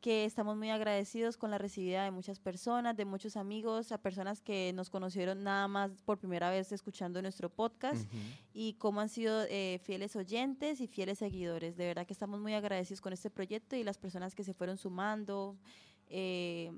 [0.00, 4.40] que estamos muy agradecidos con la recibida de muchas personas, de muchos amigos, a personas
[4.40, 8.10] que nos conocieron nada más por primera vez escuchando nuestro podcast
[8.52, 11.76] y cómo han sido eh, fieles oyentes y fieles seguidores.
[11.76, 14.78] De verdad que estamos muy agradecidos con este proyecto y las personas que se fueron
[14.78, 15.56] sumando.
[16.08, 16.72] eh,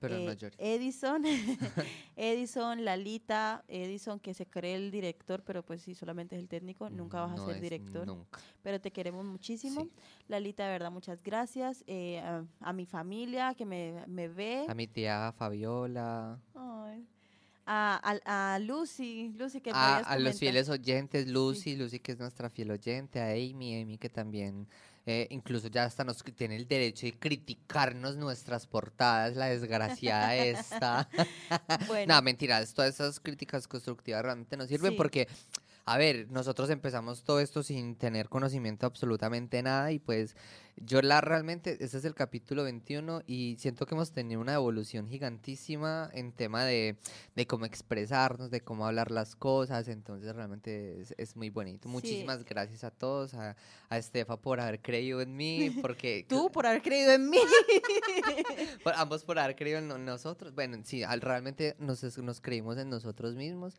[0.00, 0.56] Pero no eh, llores.
[0.60, 1.22] Edison,
[2.16, 6.88] Edison, Lalita, Edison que se cree el director, pero pues sí, solamente es el técnico,
[6.90, 8.38] nunca vas a ser director, Nunca.
[8.62, 9.82] pero te queremos muchísimo.
[9.82, 9.90] Sí.
[10.28, 11.82] Lalita, de verdad, muchas gracias.
[11.86, 14.66] eh, a, a mi familia que me, me ve.
[14.68, 17.06] A mi tía Fabiola, Ay.
[17.68, 22.12] A, a- a Lucy, Lucy que a, habías a los fieles oyentes, Lucy, Lucy que
[22.12, 24.68] es nuestra fiel oyente, a Amy, Amy que también
[25.06, 31.08] eh, incluso ya hasta nos tiene el derecho de criticarnos nuestras portadas, la desgraciada esta.
[31.86, 34.96] Bueno, No, mentiras, todas esas críticas constructivas realmente no sirven Sí.
[34.96, 35.28] porque
[35.88, 40.34] a ver, nosotros empezamos todo esto sin tener conocimiento absolutamente nada y pues
[40.76, 45.08] yo la realmente, este es el capítulo 21 y siento que hemos tenido una evolución
[45.08, 46.96] gigantísima en tema de,
[47.36, 51.88] de cómo expresarnos, de cómo hablar las cosas, entonces realmente es, es muy bonito.
[51.88, 51.92] Sí.
[51.92, 53.56] Muchísimas gracias a todos, a,
[53.88, 56.26] a Estefa por haber creído en mí, porque...
[56.28, 57.38] Tú por haber creído en mí.
[58.82, 60.52] por- ambos por haber creído en no- nosotros.
[60.52, 63.76] Bueno, sí, al- realmente nos, nos creímos en nosotros mismos.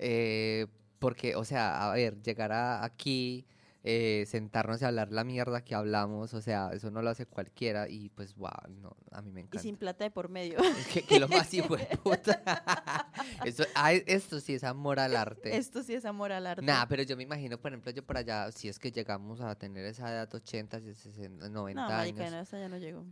[0.00, 0.66] eh,
[1.04, 3.44] porque, o sea, a ver, llegar a- aquí,
[3.82, 7.90] eh, sentarnos y hablar la mierda que hablamos, o sea, eso no lo hace cualquiera
[7.90, 8.48] y pues, wow,
[8.80, 9.58] no, a mí me y encanta.
[9.60, 10.56] sin plata de por medio.
[10.94, 12.40] que, que lo más hijo de puta.
[13.44, 15.54] Eso- ah, esto sí es amor al arte.
[15.58, 16.64] Esto sí es amor al arte.
[16.64, 19.54] Nah, pero yo me imagino, por ejemplo, yo por allá, si es que llegamos a
[19.56, 22.50] tener esa edad, 80, 60, 90 no, años.
[22.50, 23.04] no, ya no llegó.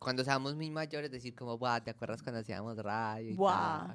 [0.00, 3.28] Cuando seamos muy mayores, decir como, buah, ¿te acuerdas cuando hacíamos radio?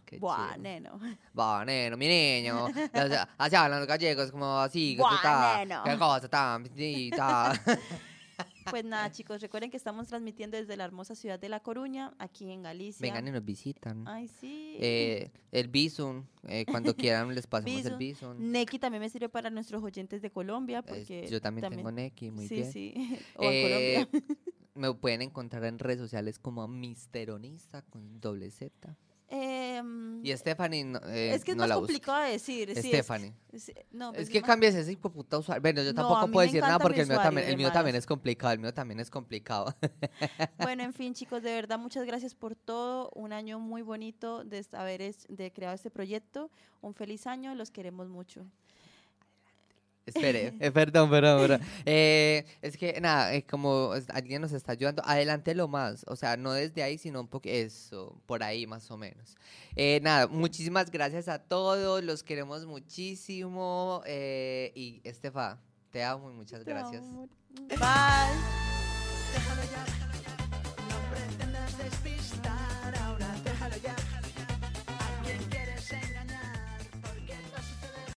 [0.05, 0.61] Qué buah, chido".
[0.61, 0.99] neno.
[1.33, 2.67] Buah, neno, mi niño.
[3.39, 5.81] Así hablan los gallegos, como así, ta, neno.
[5.83, 7.53] qué cosa tan, sí, ta.
[8.69, 12.51] Pues nada, chicos, recuerden que estamos transmitiendo desde la hermosa ciudad de La Coruña, aquí
[12.51, 12.99] en Galicia.
[13.01, 14.05] Vengan y nos visitan.
[14.07, 14.75] Ay, sí.
[14.79, 18.35] Eh, el Bison, eh, cuando quieran les pasamos el Bison.
[18.37, 18.51] Bison.
[18.51, 22.47] Neki también me sirve para nuestros oyentes de Colombia, porque yo también, tengo Neki, muy
[22.47, 22.71] sí, bien.
[22.73, 24.35] sí, o en Eh, Colombia.
[24.75, 28.95] Me pueden encontrar en redes sociales como Misteronista con doble Z.
[29.27, 32.69] Em, Y Stephanie no, eh, es que es no más la complicado de decir.
[32.73, 33.33] sí, es- Stephanie.
[33.51, 35.61] es- no, Es pues que cambies ese puta usuario.
[35.63, 38.53] Bueno, yo tampoco puedo decir nada porque el mío, también, el mío también es complicado.
[38.53, 39.73] El mío también es complicado.
[40.59, 43.09] Bueno, en fin, chicos, de verdad, muchas gracias por todo.
[43.15, 46.51] Un año muy bonito de haber es- de creado este proyecto.
[46.81, 48.45] Un feliz año, los queremos mucho.
[50.05, 51.61] Espere, eh, perdón, perdón, perdón.
[51.85, 56.37] Eh, es que nada, eh, como alguien nos está ayudando, adelante lo más, o sea,
[56.37, 59.35] no desde ahí, sino un poco eso, por ahí más o menos.
[60.01, 65.59] nada, muchísimas gracias a todos, los queremos muchísimo y Estefa,
[65.91, 67.03] te amo y muchas gracias.
[67.03, 67.29] Amo.
[67.69, 67.77] Bye.
[69.33, 70.13] Déjalo ya, déjalo
[72.43, 72.54] ya.